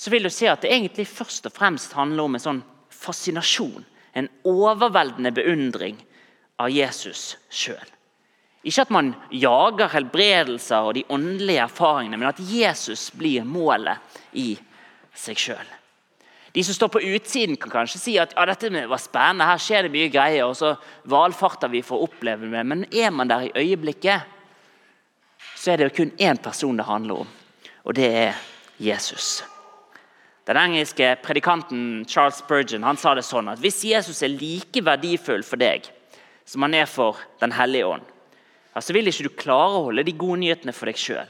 Så 0.00 0.10
vil 0.10 0.24
du 0.24 0.30
se 0.32 0.48
at 0.48 0.62
det 0.64 0.70
egentlig 0.72 1.04
først 1.10 1.44
og 1.50 1.52
fremst 1.52 1.92
handler 1.92 2.24
om 2.24 2.36
en 2.38 2.40
sånn 2.40 2.60
fascinasjon. 2.88 3.84
En 4.16 4.30
overveldende 4.48 5.32
beundring 5.36 5.98
av 6.56 6.72
Jesus 6.72 7.34
sjøl. 7.52 7.90
Ikke 8.64 8.86
at 8.86 8.94
man 8.96 9.12
jager 9.32 9.92
helbredelser 9.92 10.88
og 10.88 10.96
de 10.96 11.04
åndelige 11.12 11.66
erfaringene, 11.66 12.16
men 12.16 12.30
at 12.30 12.40
Jesus 12.40 13.10
blir 13.12 13.44
målet 13.44 14.00
i 14.32 14.54
seg 15.16 15.36
sjøl. 15.40 15.76
De 16.56 16.64
som 16.64 16.74
står 16.74 16.90
på 16.96 17.04
utsiden, 17.12 17.60
kan 17.60 17.76
kanskje 17.76 18.00
si 18.00 18.16
at 18.18 18.32
ja, 18.34 18.48
dette 18.48 18.72
var 18.72 19.04
spennende, 19.04 19.46
her 19.52 19.60
skjer 19.60 19.86
det 19.86 19.94
mye 19.94 20.10
greier. 20.10 20.48
og 20.48 20.56
så 20.56 20.74
valfarter 21.12 21.68
vi 21.68 21.84
for 21.84 22.00
å 22.00 22.08
oppleve 22.08 22.48
det, 22.48 22.64
Men 22.64 22.88
er 22.88 23.12
man 23.12 23.28
der 23.28 23.50
i 23.52 23.54
øyeblikket, 23.68 24.24
så 25.54 25.72
er 25.72 25.76
det 25.76 25.90
jo 25.90 25.96
kun 26.00 26.16
én 26.16 26.40
person 26.40 26.76
det 26.76 26.88
handler 26.88 27.20
om, 27.20 27.28
og 27.84 27.94
det 27.94 28.14
er 28.16 28.34
Jesus. 28.80 29.42
Den 30.50 30.58
engelske 30.58 31.12
predikanten 31.22 32.04
Charles 32.10 32.40
Spurgeon 32.42 32.82
han 32.82 32.98
sa 32.98 33.12
det 33.14 33.22
sånn 33.22 33.52
at 33.52 33.60
hvis 33.62 33.84
Jesus 33.86 34.24
er 34.26 34.32
like 34.34 34.82
verdifull 34.82 35.44
for 35.46 35.60
deg 35.60 35.86
som 36.42 36.64
han 36.66 36.74
er 36.74 36.88
for 36.90 37.20
Den 37.38 37.54
hellige 37.54 37.86
ånd, 37.86 38.02
så 38.74 38.94
vil 38.96 39.06
ikke 39.06 39.28
du 39.28 39.36
klare 39.38 39.76
å 39.78 39.84
holde 39.86 40.02
de 40.08 40.16
gode 40.18 40.40
nyhetene 40.42 40.74
for 40.74 40.90
deg 40.90 40.98
sjøl. 40.98 41.28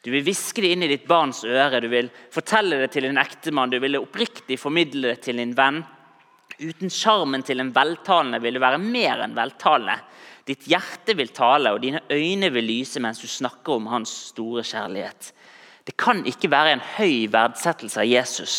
Du 0.00 0.08
vil 0.14 0.24
hviske 0.24 0.62
det 0.64 0.70
inn 0.72 0.86
i 0.86 0.88
ditt 0.88 1.04
barns 1.10 1.42
øre, 1.44 1.82
du 1.82 1.90
vil 1.92 2.08
fortelle 2.32 2.78
det 2.80 2.88
til 2.94 3.04
din 3.04 3.20
ektemann, 3.20 3.68
du 3.68 3.80
vil 3.82 3.98
oppriktig 4.00 4.56
formidle 4.60 5.12
det 5.12 5.26
til 5.26 5.42
din 5.42 5.52
venn. 5.58 5.82
Uten 6.58 6.88
sjarmen 6.88 7.44
til 7.44 7.60
en 7.60 7.74
veltalende 7.74 8.40
vil 8.40 8.56
du 8.56 8.62
være 8.62 8.80
mer 8.80 9.26
enn 9.26 9.36
veltalende. 9.36 9.98
Ditt 10.48 10.64
hjerte 10.70 11.12
vil 11.18 11.34
tale, 11.36 11.74
og 11.74 11.82
dine 11.84 12.00
øyne 12.08 12.48
vil 12.54 12.70
lyse 12.70 13.02
mens 13.04 13.20
du 13.20 13.28
snakker 13.28 13.76
om 13.76 13.90
hans 13.92 14.14
store 14.30 14.64
kjærlighet. 14.64 15.34
Det 15.88 15.96
kan 15.96 16.20
ikke 16.28 16.50
være 16.52 16.74
en 16.76 16.84
høy 16.98 17.30
verdsettelse 17.32 18.02
av 18.02 18.08
Jesus 18.10 18.56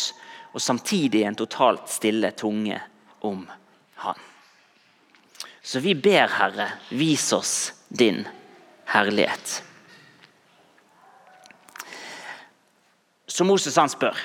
og 0.50 0.58
samtidig 0.58 1.22
en 1.22 1.38
totalt 1.38 1.86
stille 1.86 2.32
tunge 2.34 2.80
om 3.22 3.44
han. 4.02 4.18
Så 5.62 5.78
vi 5.84 5.94
ber, 5.94 6.26
Herre, 6.26 6.66
vis 6.90 7.28
oss 7.36 7.54
din 7.86 8.24
herlighet. 8.90 9.60
Så 13.30 13.46
Moses 13.46 13.78
han 13.78 13.92
spør, 13.92 14.18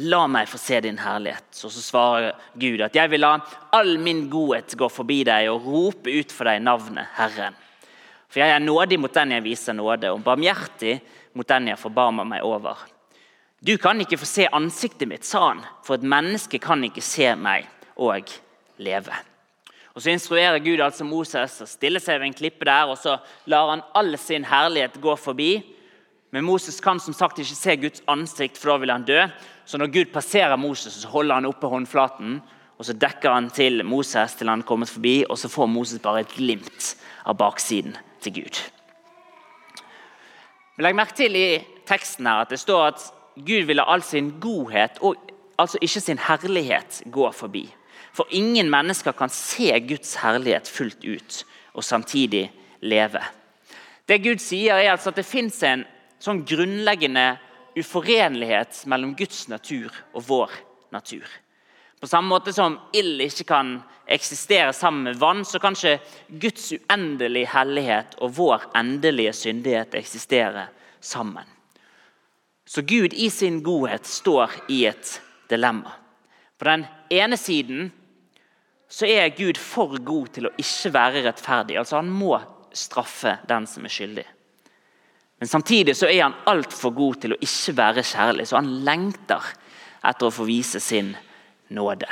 la 0.00 0.22
meg 0.24 0.48
få 0.48 0.56
se 0.62 0.80
din 0.80 1.02
herlighet. 1.04 1.50
Og 1.60 1.74
så 1.74 1.82
svarer 1.84 2.38
Gud 2.56 2.80
at 2.86 2.96
jeg 2.96 3.12
vil 3.12 3.20
la 3.20 3.34
all 3.76 3.98
min 4.00 4.30
godhet 4.32 4.78
gå 4.80 4.88
forbi 4.88 5.26
deg 5.28 5.50
og 5.52 5.68
rope 5.68 6.08
ut 6.08 6.32
for 6.32 6.48
deg 6.48 6.64
navnet 6.64 7.12
Herren. 7.20 7.58
For 8.30 8.38
jeg 8.38 8.54
er 8.54 8.62
nådig 8.62 9.00
mot 9.02 9.14
den 9.14 9.34
jeg 9.34 9.42
viser 9.42 9.74
nåde, 9.74 10.12
og 10.14 10.22
barmhjertig 10.22 11.00
mot 11.34 11.48
den 11.50 11.72
jeg 11.72 11.80
forbarmer 11.80 12.28
meg 12.28 12.46
over. 12.46 12.78
Du 13.60 13.74
kan 13.76 13.98
ikke 14.00 14.20
få 14.20 14.28
se 14.28 14.46
ansiktet 14.54 15.10
mitt, 15.10 15.26
sa 15.26 15.50
han, 15.50 15.64
for 15.84 15.98
et 15.98 16.06
menneske 16.06 16.60
kan 16.62 16.80
ikke 16.86 17.02
se 17.04 17.26
meg 17.36 17.66
og 17.98 18.30
leve. 18.78 19.18
Og 19.92 20.02
Så 20.02 20.12
instruerer 20.14 20.62
Gud 20.62 20.80
altså 20.80 21.04
Moses 21.04 21.58
å 21.60 21.66
stille 21.68 22.00
seg 22.00 22.20
ved 22.20 22.30
en 22.30 22.38
klippe 22.38 22.64
der, 22.64 22.88
og 22.88 22.96
så 22.96 23.18
lar 23.50 23.74
han 23.74 23.82
all 23.98 24.14
sin 24.16 24.46
herlighet 24.46 25.00
gå 25.02 25.16
forbi. 25.18 25.50
Men 26.30 26.46
Moses 26.46 26.78
kan 26.80 27.02
som 27.02 27.12
sagt 27.12 27.42
ikke 27.42 27.58
se 27.58 27.76
Guds 27.82 28.04
ansikt, 28.08 28.56
for 28.56 28.70
da 28.70 28.76
vil 28.80 28.94
han 28.94 29.04
dø. 29.04 29.24
Så 29.66 29.76
når 29.76 29.90
Gud 29.90 30.12
passerer 30.14 30.56
Moses, 30.56 31.02
så 31.02 31.10
holder 31.10 31.42
han 31.42 31.50
oppe 31.50 31.68
håndflaten, 31.68 32.38
og 32.78 32.86
så 32.86 32.94
dekker 32.94 33.34
han 33.34 33.50
til 33.50 33.82
Moses 33.84 34.38
til 34.38 34.48
han 34.48 34.62
er 34.62 34.70
kommet 34.70 34.88
forbi, 34.88 35.24
og 35.26 35.36
så 35.36 35.50
får 35.50 35.68
Moses 35.68 36.00
bare 36.00 36.22
et 36.22 36.38
glimt 36.38 36.94
av 37.26 37.36
baksiden 37.36 37.98
til 38.20 38.40
Gud. 38.40 38.60
Legg 40.80 40.96
merke 40.96 41.16
til 41.16 41.36
i 41.36 41.48
teksten 41.88 42.28
her 42.28 42.44
at 42.44 42.52
det 42.52 42.60
står 42.60 42.86
at 42.92 43.02
Gud 43.36 43.66
vil 43.68 43.78
la 43.78 43.86
all 43.88 44.02
sin 44.04 44.32
godhet, 44.40 44.98
og 45.00 45.16
altså 45.58 45.78
ikke 45.80 46.00
sin 46.00 46.18
herlighet, 46.18 47.02
gå 47.12 47.30
forbi. 47.32 47.66
For 48.12 48.26
ingen 48.30 48.70
mennesker 48.70 49.12
kan 49.12 49.28
se 49.28 49.70
Guds 49.88 50.14
herlighet 50.22 50.68
fullt 50.68 51.04
ut 51.04 51.44
og 51.74 51.84
samtidig 51.84 52.50
leve. 52.80 53.22
Det 54.08 54.22
Gud 54.24 54.40
sier, 54.42 54.74
er 54.74 54.90
altså 54.90 55.12
at 55.12 55.20
det 55.20 55.28
fins 55.28 55.62
en 55.62 55.84
sånn 56.20 56.42
grunnleggende 56.48 57.38
uforenlighet 57.78 58.82
mellom 58.90 59.14
Guds 59.16 59.46
natur 59.48 59.94
og 60.12 60.26
vår 60.26 60.56
natur. 60.92 61.26
På 62.00 62.08
samme 62.08 62.28
måte 62.28 62.52
som 62.52 62.78
ild 62.96 63.20
ikke 63.20 63.44
kan 63.44 63.74
eksistere 64.10 64.72
sammen 64.72 65.04
med 65.04 65.18
vann, 65.20 65.44
så 65.44 65.60
kan 65.60 65.76
ikke 65.76 65.98
Guds 66.40 66.70
uendelige 66.72 67.50
hellighet 67.52 68.16
og 68.24 68.32
vår 68.38 68.70
endelige 68.80 69.34
syndighet 69.36 69.94
eksistere 70.00 70.66
sammen. 71.00 71.44
Så 72.64 72.82
Gud 72.82 73.12
i 73.12 73.28
sin 73.30 73.60
godhet 73.62 74.06
står 74.06 74.50
i 74.68 74.84
et 74.88 75.20
dilemma. 75.50 75.92
På 76.58 76.64
den 76.64 76.86
ene 77.10 77.36
siden 77.36 77.90
så 78.88 79.06
er 79.06 79.36
Gud 79.36 79.58
for 79.60 80.00
god 80.00 80.34
til 80.34 80.48
å 80.48 80.56
ikke 80.58 80.92
være 80.94 81.24
rettferdig. 81.28 81.78
Altså 81.78 82.00
Han 82.00 82.10
må 82.10 82.36
straffe 82.72 83.36
den 83.48 83.66
som 83.66 83.84
er 83.84 83.92
skyldig. 83.92 84.26
Men 85.40 85.48
samtidig 85.48 85.96
så 85.96 86.08
er 86.08 86.22
han 86.22 86.36
altfor 86.46 86.92
god 86.94 87.22
til 87.22 87.34
å 87.34 87.40
ikke 87.40 87.74
være 87.76 88.04
kjærlig, 88.04 88.44
så 88.46 88.58
han 88.60 88.70
lengter 88.84 89.46
etter 90.04 90.28
å 90.28 90.34
få 90.34 90.44
vise 90.44 90.82
sin 90.84 91.14
nåde. 91.70 92.08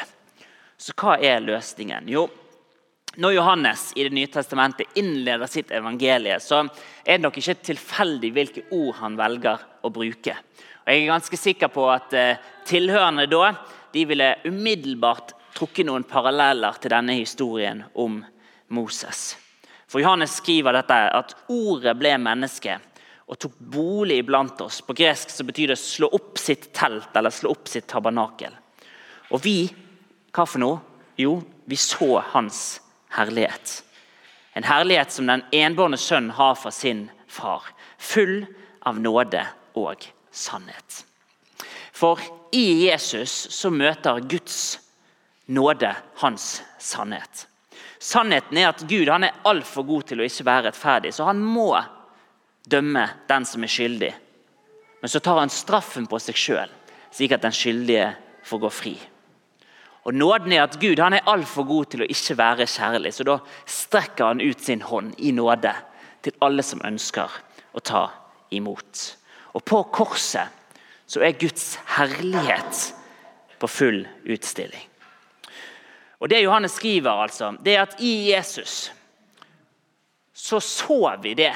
Så 0.78 0.94
hva 0.98 1.16
er 1.18 1.42
løsningen? 1.42 2.06
Jo, 2.10 2.28
når 3.18 3.34
Johannes 3.34 3.92
i 3.96 4.04
Det 4.04 4.14
nye 4.14 4.30
testamentet 4.30 4.94
innleder 4.94 5.46
sitt 5.46 5.70
evangelie, 5.74 6.38
så 6.40 6.60
er 7.04 7.16
det 7.18 7.24
nok 7.24 7.38
ikke 7.40 7.56
tilfeldig 7.72 8.30
hvilke 8.36 8.62
ord 8.70 8.94
han 9.00 9.16
velger 9.18 9.64
å 9.82 9.90
bruke. 9.90 10.36
Og 10.86 10.92
Jeg 10.92 11.02
er 11.02 11.10
ganske 11.10 11.36
sikker 11.36 11.72
på 11.74 11.88
at 11.90 12.14
eh, 12.14 12.38
tilhørende 12.64 13.26
da 13.26 13.54
de 13.92 14.04
ville 14.06 14.36
umiddelbart 14.44 15.34
trukket 15.56 15.88
noen 15.88 16.06
paralleller 16.06 16.78
til 16.78 16.94
denne 16.94 17.16
historien 17.18 17.82
om 17.98 18.20
Moses. 18.68 19.34
For 19.88 19.98
Johannes 20.04 20.36
skriver 20.38 20.76
dette 20.76 20.96
at 21.18 21.34
ordet 21.50 21.96
ble 21.98 22.14
menneske 22.20 22.76
og 23.28 23.40
tok 23.40 23.58
bolig 23.58 24.20
iblant 24.22 24.60
oss. 24.64 24.80
På 24.84 24.96
gresk 24.96 25.32
så 25.32 25.44
betyr 25.44 25.74
det 25.74 25.78
'slå 25.78 26.08
opp 26.12 26.38
sitt 26.38 26.72
telt' 26.72 27.16
eller 27.16 27.30
'slå 27.30 27.50
opp 27.50 27.68
sitt 27.68 27.86
tabernakel'. 27.86 28.54
Og 29.34 29.42
vi, 29.44 29.68
hva 30.32 30.46
for 30.48 30.62
noe? 30.62 30.80
Jo, 31.18 31.40
vi 31.68 31.76
så 31.76 32.22
hans 32.32 32.80
herlighet. 33.12 33.82
En 34.56 34.64
herlighet 34.64 35.12
som 35.12 35.28
den 35.28 35.44
enbårne 35.54 35.98
sønn 36.00 36.30
har 36.34 36.54
fra 36.58 36.70
sin 36.74 37.08
far. 37.28 37.66
Full 37.98 38.46
av 38.86 39.00
nåde 39.00 39.44
og 39.78 40.06
sannhet. 40.30 41.04
For 41.92 42.22
i 42.54 42.86
Jesus 42.86 43.34
så 43.54 43.70
møter 43.74 44.22
Guds 44.30 44.78
nåde 45.46 45.92
hans 46.22 46.62
sannhet. 46.78 47.46
Sannheten 47.98 48.58
er 48.60 48.70
at 48.70 48.84
Gud 48.88 49.10
han 49.10 49.26
er 49.26 49.40
altfor 49.48 49.82
god 49.86 50.08
til 50.08 50.22
å 50.22 50.26
ikke 50.28 50.46
være 50.46 50.68
rettferdig, 50.68 51.12
så 51.14 51.26
han 51.26 51.42
må 51.42 51.72
dømme 52.68 53.08
den 53.28 53.46
som 53.48 53.64
er 53.66 53.72
skyldig. 53.72 54.12
Men 55.02 55.10
så 55.10 55.20
tar 55.22 55.40
han 55.40 55.52
straffen 55.52 56.06
på 56.06 56.20
seg 56.22 56.38
sjøl, 56.38 56.74
slik 57.10 57.34
at 57.34 57.42
den 57.42 57.54
skyldige 57.54 58.12
får 58.46 58.62
gå 58.62 58.70
fri. 58.72 58.94
Og 60.06 60.14
Nåden 60.14 60.52
er 60.52 60.62
at 60.62 60.78
Gud 60.80 61.00
han 61.02 61.16
er 61.16 61.26
altfor 61.28 61.66
god 61.68 61.90
til 61.92 62.04
å 62.04 62.08
ikke 62.08 62.36
være 62.38 62.66
kjærlig, 62.70 63.12
så 63.14 63.26
da 63.26 63.38
strekker 63.68 64.30
han 64.30 64.40
ut 64.40 64.60
sin 64.64 64.82
hånd 64.86 65.14
i 65.18 65.32
nåde 65.36 65.74
til 66.24 66.36
alle 66.44 66.64
som 66.64 66.84
ønsker 66.86 67.32
å 67.76 67.82
ta 67.84 68.04
imot. 68.54 69.02
Og 69.54 69.64
på 69.64 69.82
korset 69.92 70.54
så 71.08 71.24
er 71.24 71.38
Guds 71.40 71.76
herlighet 71.96 72.84
på 73.58 73.68
full 73.68 74.04
utstilling. 74.24 74.84
Og 76.18 76.28
Det 76.28 76.42
Johannes 76.42 76.72
skriver, 76.72 77.10
altså, 77.10 77.52
det 77.64 77.76
er 77.76 77.82
at 77.82 78.00
i 78.00 78.30
Jesus 78.32 78.92
så 80.38 80.60
så 80.60 81.16
vi 81.22 81.34
det 81.34 81.54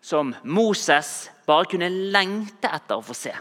som 0.00 0.34
Moses 0.44 1.30
bare 1.46 1.64
kunne 1.64 1.88
lengte 1.88 2.68
etter 2.68 3.00
å 3.00 3.04
få 3.04 3.16
se. 3.16 3.32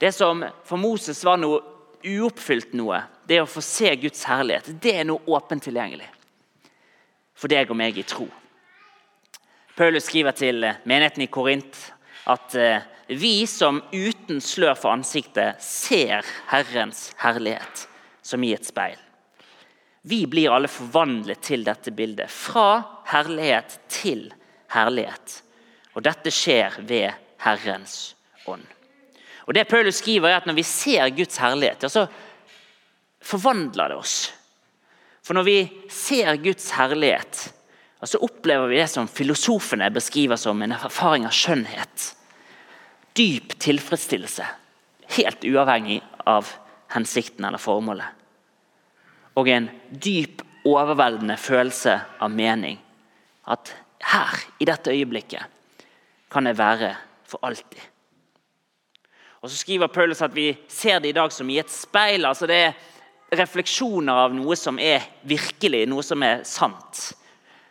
Det 0.00 0.12
som 0.12 0.44
for 0.64 0.80
Moses 0.80 1.22
var 1.24 1.40
noe 1.40 1.60
uoppfylt 2.06 2.74
noe, 2.78 3.02
det 3.26 3.40
å 3.42 3.48
få 3.50 3.62
se 3.64 3.90
Guds 4.00 4.24
herlighet, 4.28 4.70
det 4.82 4.94
er 5.00 5.08
noe 5.08 5.24
åpent 5.26 5.66
tilgjengelig 5.66 6.08
for 7.36 7.52
deg 7.52 7.70
og 7.70 7.76
meg 7.78 7.98
i 8.00 8.04
tro. 8.06 8.26
Paulus 9.76 10.06
skriver 10.08 10.36
til 10.36 10.64
menigheten 10.88 11.26
i 11.26 11.28
Korint 11.28 11.80
at 12.32 12.54
eh, 12.56 12.84
vi 13.12 13.46
som 13.46 13.82
uten 13.92 14.40
slør 14.42 14.74
for 14.78 14.96
ansiktet 14.96 15.60
ser 15.62 16.24
Herrens 16.50 17.10
herlighet 17.20 17.84
som 18.24 18.42
i 18.42 18.54
et 18.56 18.66
speil. 18.66 18.96
Vi 20.06 20.22
blir 20.30 20.54
alle 20.54 20.70
forvandlet 20.70 21.42
til 21.42 21.66
dette 21.66 21.92
bildet, 21.94 22.30
fra 22.30 23.02
herlighet 23.10 23.76
til 23.90 24.28
herlighet. 24.72 25.40
Og 25.98 26.04
dette 26.06 26.32
skjer 26.34 26.78
ved 26.86 27.10
Herrens 27.42 28.14
ånd. 28.46 28.75
Og 29.46 29.54
det 29.54 29.68
Paulus 29.70 30.00
skriver 30.02 30.30
er 30.30 30.40
at 30.40 30.46
Når 30.46 30.58
vi 30.58 30.66
ser 30.66 31.08
Guds 31.14 31.38
herlighet, 31.38 31.86
så 31.90 32.06
forvandler 33.22 33.88
det 33.88 33.96
oss. 33.96 34.16
For 35.22 35.34
når 35.34 35.46
vi 35.46 35.58
ser 35.90 36.36
Guds 36.38 36.70
herlighet, 36.76 37.52
så 38.06 38.20
opplever 38.22 38.68
vi 38.70 38.78
det 38.78 38.90
som 38.90 39.08
filosofene 39.08 39.88
beskriver 39.90 40.38
som 40.38 40.60
en 40.62 40.74
erfaring 40.76 41.24
av 41.26 41.34
skjønnhet. 41.34 42.12
Dyp 43.18 43.56
tilfredsstillelse. 43.58 44.46
Helt 45.16 45.46
uavhengig 45.48 45.98
av 46.26 46.52
hensikten 46.94 47.48
eller 47.48 47.58
formålet. 47.58 48.06
Og 49.36 49.50
en 49.50 49.68
dyp, 49.90 50.44
overveldende 50.66 51.36
følelse 51.38 51.96
av 52.22 52.30
mening. 52.34 52.78
At 53.46 53.70
her, 54.12 54.38
i 54.58 54.66
dette 54.66 54.90
øyeblikket, 54.90 55.42
kan 56.30 56.46
jeg 56.46 56.58
være 56.58 56.94
for 57.26 57.42
alltid. 57.46 57.82
Og 59.46 59.50
så 59.50 59.60
skriver 59.62 59.86
Paulus 59.86 60.24
at 60.26 60.32
vi 60.34 60.48
ser 60.66 60.98
det 60.98 61.12
i 61.12 61.14
dag 61.14 61.30
som 61.30 61.50
i 61.50 61.60
et 61.60 61.70
speil. 61.70 62.24
altså 62.26 62.48
Det 62.50 62.56
er 62.58 62.72
refleksjoner 63.38 64.24
av 64.24 64.32
noe 64.34 64.56
som 64.58 64.80
er 64.82 65.04
virkelig, 65.22 65.84
noe 65.86 66.02
som 66.02 66.22
er 66.26 66.40
sant. 66.42 67.12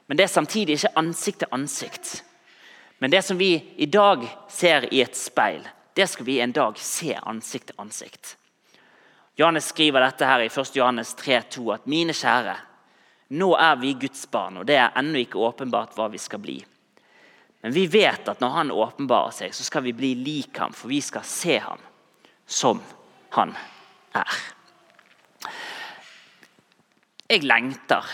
Men 0.08 0.16
det 0.16 0.24
er 0.24 0.32
samtidig 0.32 0.78
ikke 0.78 0.94
ansikt 0.96 1.42
til 1.44 1.52
ansikt. 1.52 2.14
Men 3.04 3.12
det 3.12 3.26
som 3.28 3.36
vi 3.36 3.58
i 3.76 3.90
dag 3.92 4.24
ser 4.48 4.88
i 4.88 5.02
et 5.04 5.20
speil, 5.20 5.68
det 6.00 6.08
skal 6.08 6.26
vi 6.26 6.40
en 6.40 6.56
dag 6.56 6.80
se 6.80 7.12
ansikt 7.12 7.74
til 7.74 7.84
ansikt. 7.84 8.38
Johannes 9.36 9.68
skriver 9.74 10.00
dette 10.00 10.30
her 10.32 10.46
i 10.46 10.48
1. 10.48 10.78
Johannes 10.78 11.12
3,2 11.20 11.74
at 11.76 11.92
mine 11.92 12.16
kjære, 12.16 12.56
nå 13.36 13.52
er 13.60 13.76
vi 13.84 13.98
Guds 14.00 14.24
barn, 14.32 14.62
og 14.62 14.72
det 14.72 14.80
er 14.80 14.96
ennå 14.96 15.26
ikke 15.26 15.44
åpenbart 15.44 16.00
hva 16.00 16.08
vi 16.08 16.24
skal 16.24 16.40
bli. 16.40 16.62
Men 17.66 17.74
vi 17.74 17.88
vet 17.88 18.28
at 18.30 18.42
når 18.44 18.50
han 18.54 18.72
åpenbarer 18.72 19.32
seg, 19.34 19.54
så 19.58 19.64
skal 19.66 19.82
vi 19.82 19.92
bli 19.98 20.12
lik 20.22 20.60
ham, 20.62 20.74
for 20.78 20.86
vi 20.86 21.00
skal 21.02 21.24
se 21.26 21.56
ham 21.58 21.80
som 22.46 22.78
han 23.34 23.56
er. 24.14 24.34
Jeg 27.26 27.42
lengter 27.42 28.12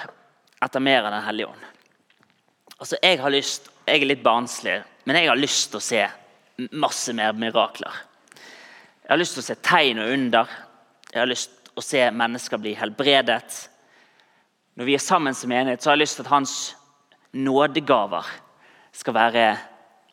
etter 0.63 0.79
mer 0.79 1.03
av 1.03 1.11
Den 1.11 1.25
hellige 1.25 1.49
ånd. 1.51 1.65
Altså, 2.77 2.95
jeg, 3.03 3.17
har 3.19 3.33
lyst, 3.33 3.67
jeg 3.89 3.99
er 3.99 4.07
litt 4.07 4.21
barnslig, 4.23 4.77
men 5.03 5.19
jeg 5.19 5.27
har 5.27 5.41
lyst 5.41 5.73
til 5.73 5.81
å 5.81 5.83
se 5.83 6.05
masse 6.71 7.11
mer 7.19 7.35
mirakler. 7.35 7.97
Jeg 9.01 9.11
har 9.11 9.19
lyst 9.19 9.35
til 9.35 9.43
å 9.43 9.47
se 9.49 9.57
tegn 9.67 9.99
og 9.99 10.13
under. 10.13 10.53
Jeg 11.09 11.19
har 11.25 11.27
lyst 11.27 11.51
til 11.57 11.83
å 11.83 11.83
se 11.89 12.05
mennesker 12.21 12.63
bli 12.63 12.71
helbredet. 12.79 13.59
Når 14.79 14.89
vi 14.93 14.95
er 14.95 15.03
sammen 15.03 15.35
som 15.35 15.51
enighet, 15.51 15.83
så 15.83 15.91
har 15.91 15.99
jeg 15.99 16.05
lyst 16.05 16.21
til 16.21 16.29
at 16.29 16.33
hans 16.37 16.55
nådegaver 17.35 18.31
skal 18.91 19.15
være 19.15 19.45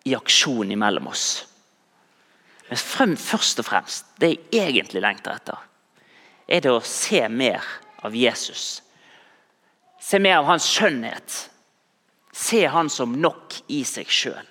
i 0.08 0.14
aksjon 0.16 0.70
imellom 0.72 1.10
oss. 1.10 1.28
Men 2.68 2.80
frem, 2.80 3.14
først 3.16 3.62
og 3.62 3.68
fremst, 3.68 4.10
det 4.20 4.34
jeg 4.52 4.68
egentlig 4.68 5.02
lengter 5.04 5.38
etter, 5.38 5.60
er 6.48 6.64
det 6.64 6.72
å 6.72 6.84
se 6.84 7.22
mer 7.28 7.64
av 8.04 8.16
Jesus. 8.16 8.82
Se 10.00 10.20
mer 10.22 10.40
av 10.40 10.48
hans 10.48 10.68
skjønnhet. 10.68 11.38
Se 12.32 12.64
han 12.70 12.88
som 12.92 13.16
nok 13.20 13.56
i 13.72 13.82
seg 13.88 14.08
sjøl. 14.08 14.44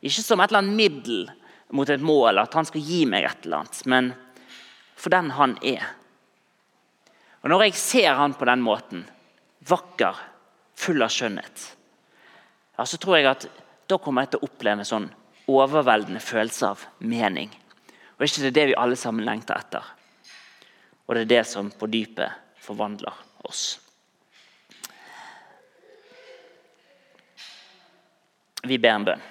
Ikke 0.00 0.24
som 0.24 0.40
et 0.40 0.50
eller 0.50 0.64
annet 0.64 0.78
middel 0.78 1.28
mot 1.76 1.88
et 1.90 2.02
mål, 2.02 2.40
at 2.40 2.56
han 2.56 2.66
skal 2.68 2.84
gi 2.84 3.04
meg 3.08 3.26
et 3.28 3.46
eller 3.46 3.62
annet. 3.62 3.84
men 3.86 4.10
for 4.98 5.14
den 5.14 5.30
han 5.30 5.56
er. 5.62 5.84
Og 7.42 7.50
Når 7.50 7.68
jeg 7.68 7.74
ser 7.78 8.14
han 8.18 8.34
på 8.34 8.44
den 8.48 8.62
måten, 8.62 9.04
vakker, 9.68 10.16
full 10.78 11.02
av 11.02 11.12
skjønnhet, 11.14 11.64
ja, 12.78 12.84
så 12.86 12.98
tror 12.98 13.16
jeg 13.18 13.28
at 13.30 13.46
da 13.88 13.96
kommer 13.98 14.24
jeg 14.24 14.34
til 14.34 14.42
å 14.42 14.48
oppleve 14.50 14.84
en 14.84 14.88
sånn 14.88 15.08
overveldende 15.48 16.20
følelse 16.20 16.68
av 16.74 16.84
mening. 17.00 17.48
Og 18.18 18.26
ikke 18.26 18.44
det 18.44 18.50
er 18.50 18.56
det 18.58 18.66
vi 18.70 18.80
alle 18.82 18.98
sammen 19.00 19.24
lengter 19.24 19.56
etter. 19.56 19.84
Og 21.06 21.16
det 21.16 21.24
er 21.24 21.30
det 21.32 21.44
som 21.48 21.70
på 21.72 21.88
dypet 21.88 22.60
forvandler 22.60 23.14
oss. 23.48 23.78
Vi 28.68 28.76
ber 28.76 28.92
en 28.92 29.06
bønn. 29.08 29.24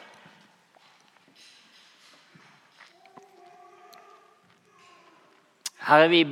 Herre, 5.88 6.08
vi 6.12 6.24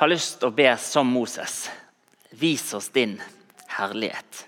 har 0.00 0.10
lyst 0.10 0.40
til 0.40 0.48
å 0.48 0.56
be 0.56 0.70
som 0.80 1.12
Moses. 1.12 1.66
Vis 2.40 2.72
oss 2.74 2.88
din 2.94 3.18
herlighet. 3.76 4.46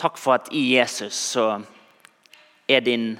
Takk 0.00 0.18
for 0.18 0.34
at 0.34 0.50
i 0.52 0.76
Jesus 0.76 1.14
så 1.14 1.62
er 2.68 2.80
din 2.80 3.18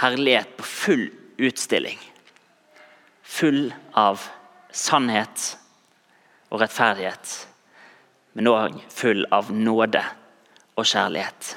herlighet 0.00 0.56
på 0.56 0.64
full 0.64 1.08
utstilling. 1.38 1.98
Full 3.22 3.72
av 3.94 4.22
sannhet 4.72 5.56
og 6.52 6.60
rettferdighet, 6.60 7.32
men 8.36 8.48
òg 8.48 8.78
full 8.92 9.24
av 9.32 9.50
nåde 9.52 10.02
og 10.76 10.86
kjærlighet. 10.86 11.56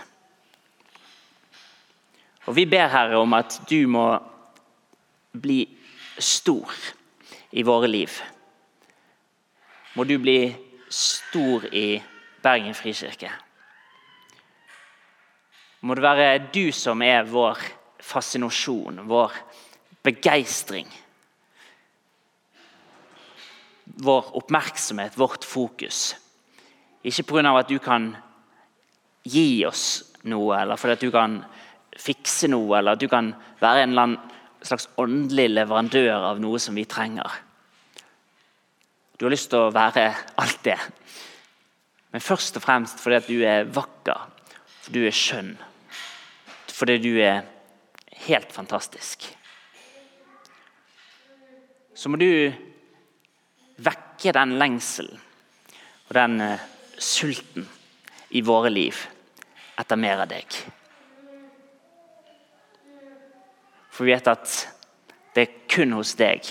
Og 2.45 2.55
Vi 2.55 2.65
ber 2.69 2.91
Herre 2.93 3.17
om 3.17 3.33
at 3.33 3.57
du 3.69 3.87
må 3.89 4.05
bli 5.33 5.65
stor 6.19 6.71
i 7.51 7.63
våre 7.65 7.87
liv. 7.87 8.11
Må 9.95 10.03
du 10.03 10.17
bli 10.19 10.55
stor 10.89 11.65
i 11.73 12.01
Bergen 12.43 12.75
frikirke. 12.77 13.31
Må 15.85 15.93
det 15.93 16.01
være 16.01 16.29
du 16.49 16.71
som 16.73 17.01
er 17.05 17.27
vår 17.29 17.59
fascinasjon, 18.01 19.03
vår 19.05 19.33
begeistring. 20.05 20.87
Vår 24.01 24.31
oppmerksomhet, 24.39 25.17
vårt 25.17 25.45
fokus. 25.45 26.15
Ikke 27.05 27.23
pga. 27.29 27.53
at 27.59 27.69
du 27.69 27.77
kan 27.79 28.15
gi 29.23 29.65
oss 29.65 30.15
noe, 30.23 30.57
eller 30.57 30.75
fordi 30.75 30.93
at 30.93 31.05
du 31.05 31.11
kan 31.13 31.37
fikse 31.97 32.49
noe, 32.49 32.79
eller 32.79 32.97
at 32.97 33.03
du 33.03 33.07
kan 33.07 33.29
være 33.61 33.85
en 33.85 34.17
slags 34.65 34.89
åndelig 34.97 35.51
leverandør 35.53 36.31
av 36.31 36.41
noe 36.41 36.59
som 36.59 36.75
vi 36.75 36.87
trenger. 36.89 37.29
Du 39.17 39.25
har 39.25 39.31
lyst 39.31 39.51
til 39.53 39.67
å 39.67 39.73
være 39.73 40.09
alt 40.41 40.63
det. 40.65 40.79
Men 42.11 42.25
først 42.25 42.57
og 42.57 42.65
fremst 42.65 42.99
fordi 43.03 43.21
at 43.21 43.29
du 43.29 43.37
er 43.45 43.69
vakker, 43.69 44.27
fordi 44.81 44.99
du 44.99 45.07
er 45.07 45.15
skjønn. 45.15 45.55
Fordi 46.75 46.97
du 46.99 47.13
er 47.23 47.45
helt 48.27 48.51
fantastisk. 48.51 49.29
Så 51.95 52.11
må 52.11 52.19
du 52.19 52.51
vekke 53.85 54.33
den 54.35 54.57
lengselen 54.59 55.21
og 56.05 56.13
den 56.17 56.41
uh, 56.43 56.65
sulten 56.99 57.67
i 58.35 58.43
våre 58.45 58.69
liv 58.69 58.99
etter 59.79 59.99
mer 59.99 60.25
av 60.25 60.29
deg. 60.31 60.59
For 63.95 64.03
vi 64.03 64.11
vet 64.11 64.27
at 64.27 64.59
det 65.35 65.45
er 65.45 65.57
kun 65.71 65.95
hos 65.95 66.13
deg 66.19 66.43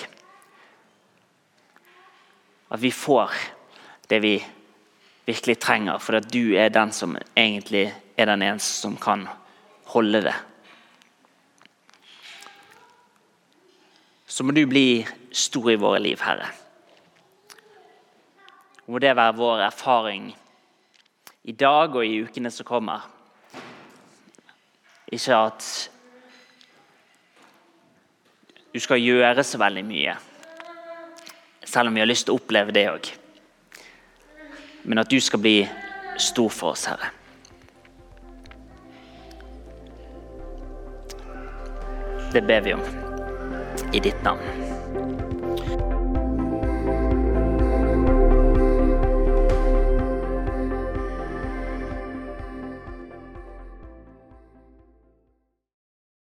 at 2.74 2.80
vi 2.82 2.90
får 2.90 3.30
det 4.10 4.18
vi 4.24 4.34
virkelig 5.24 5.58
trenger, 5.60 6.00
fordi 6.02 6.20
du 6.32 6.56
er 6.58 6.72
den 6.72 6.92
som 6.92 7.14
egentlig 7.36 7.86
er 8.16 8.28
den 8.28 8.42
eneste 8.42 8.80
som 8.82 8.96
kan 9.00 9.28
holde 9.92 10.22
det. 10.24 10.34
Så 14.26 14.44
må 14.44 14.52
du 14.52 14.64
bli 14.66 15.04
stor 15.30 15.70
i 15.70 15.78
våre 15.78 16.00
liv, 16.02 16.18
Herre. 16.24 16.48
Må 18.90 18.98
det 18.98 19.14
være 19.16 19.36
vår 19.38 19.66
erfaring 19.68 20.32
i 21.44 21.52
dag 21.52 21.94
og 21.94 22.04
i 22.04 22.22
ukene 22.24 22.50
som 22.50 22.66
kommer. 22.66 23.04
Ikke 25.12 25.38
at 25.38 25.68
du 28.74 28.80
skal 28.82 28.98
gjøre 28.98 29.44
så 29.46 29.60
veldig 29.62 29.84
mye. 29.86 30.16
Selv 31.64 31.88
om 31.88 31.94
vi 31.94 32.02
har 32.02 32.10
lyst 32.10 32.26
til 32.26 32.34
å 32.34 32.40
oppleve 32.40 32.74
det 32.74 32.88
òg. 32.90 33.10
Men 34.84 35.00
at 35.00 35.10
du 35.10 35.20
skal 35.22 35.40
bli 35.40 35.60
stor 36.18 36.50
for 36.50 36.74
oss, 36.74 36.88
Herre. 36.90 37.23
Det 42.34 42.42
ber 42.42 42.60
vi 42.60 42.74
om 42.74 42.80
i 43.92 44.00
ditt 44.00 44.24
navn. 44.24 44.73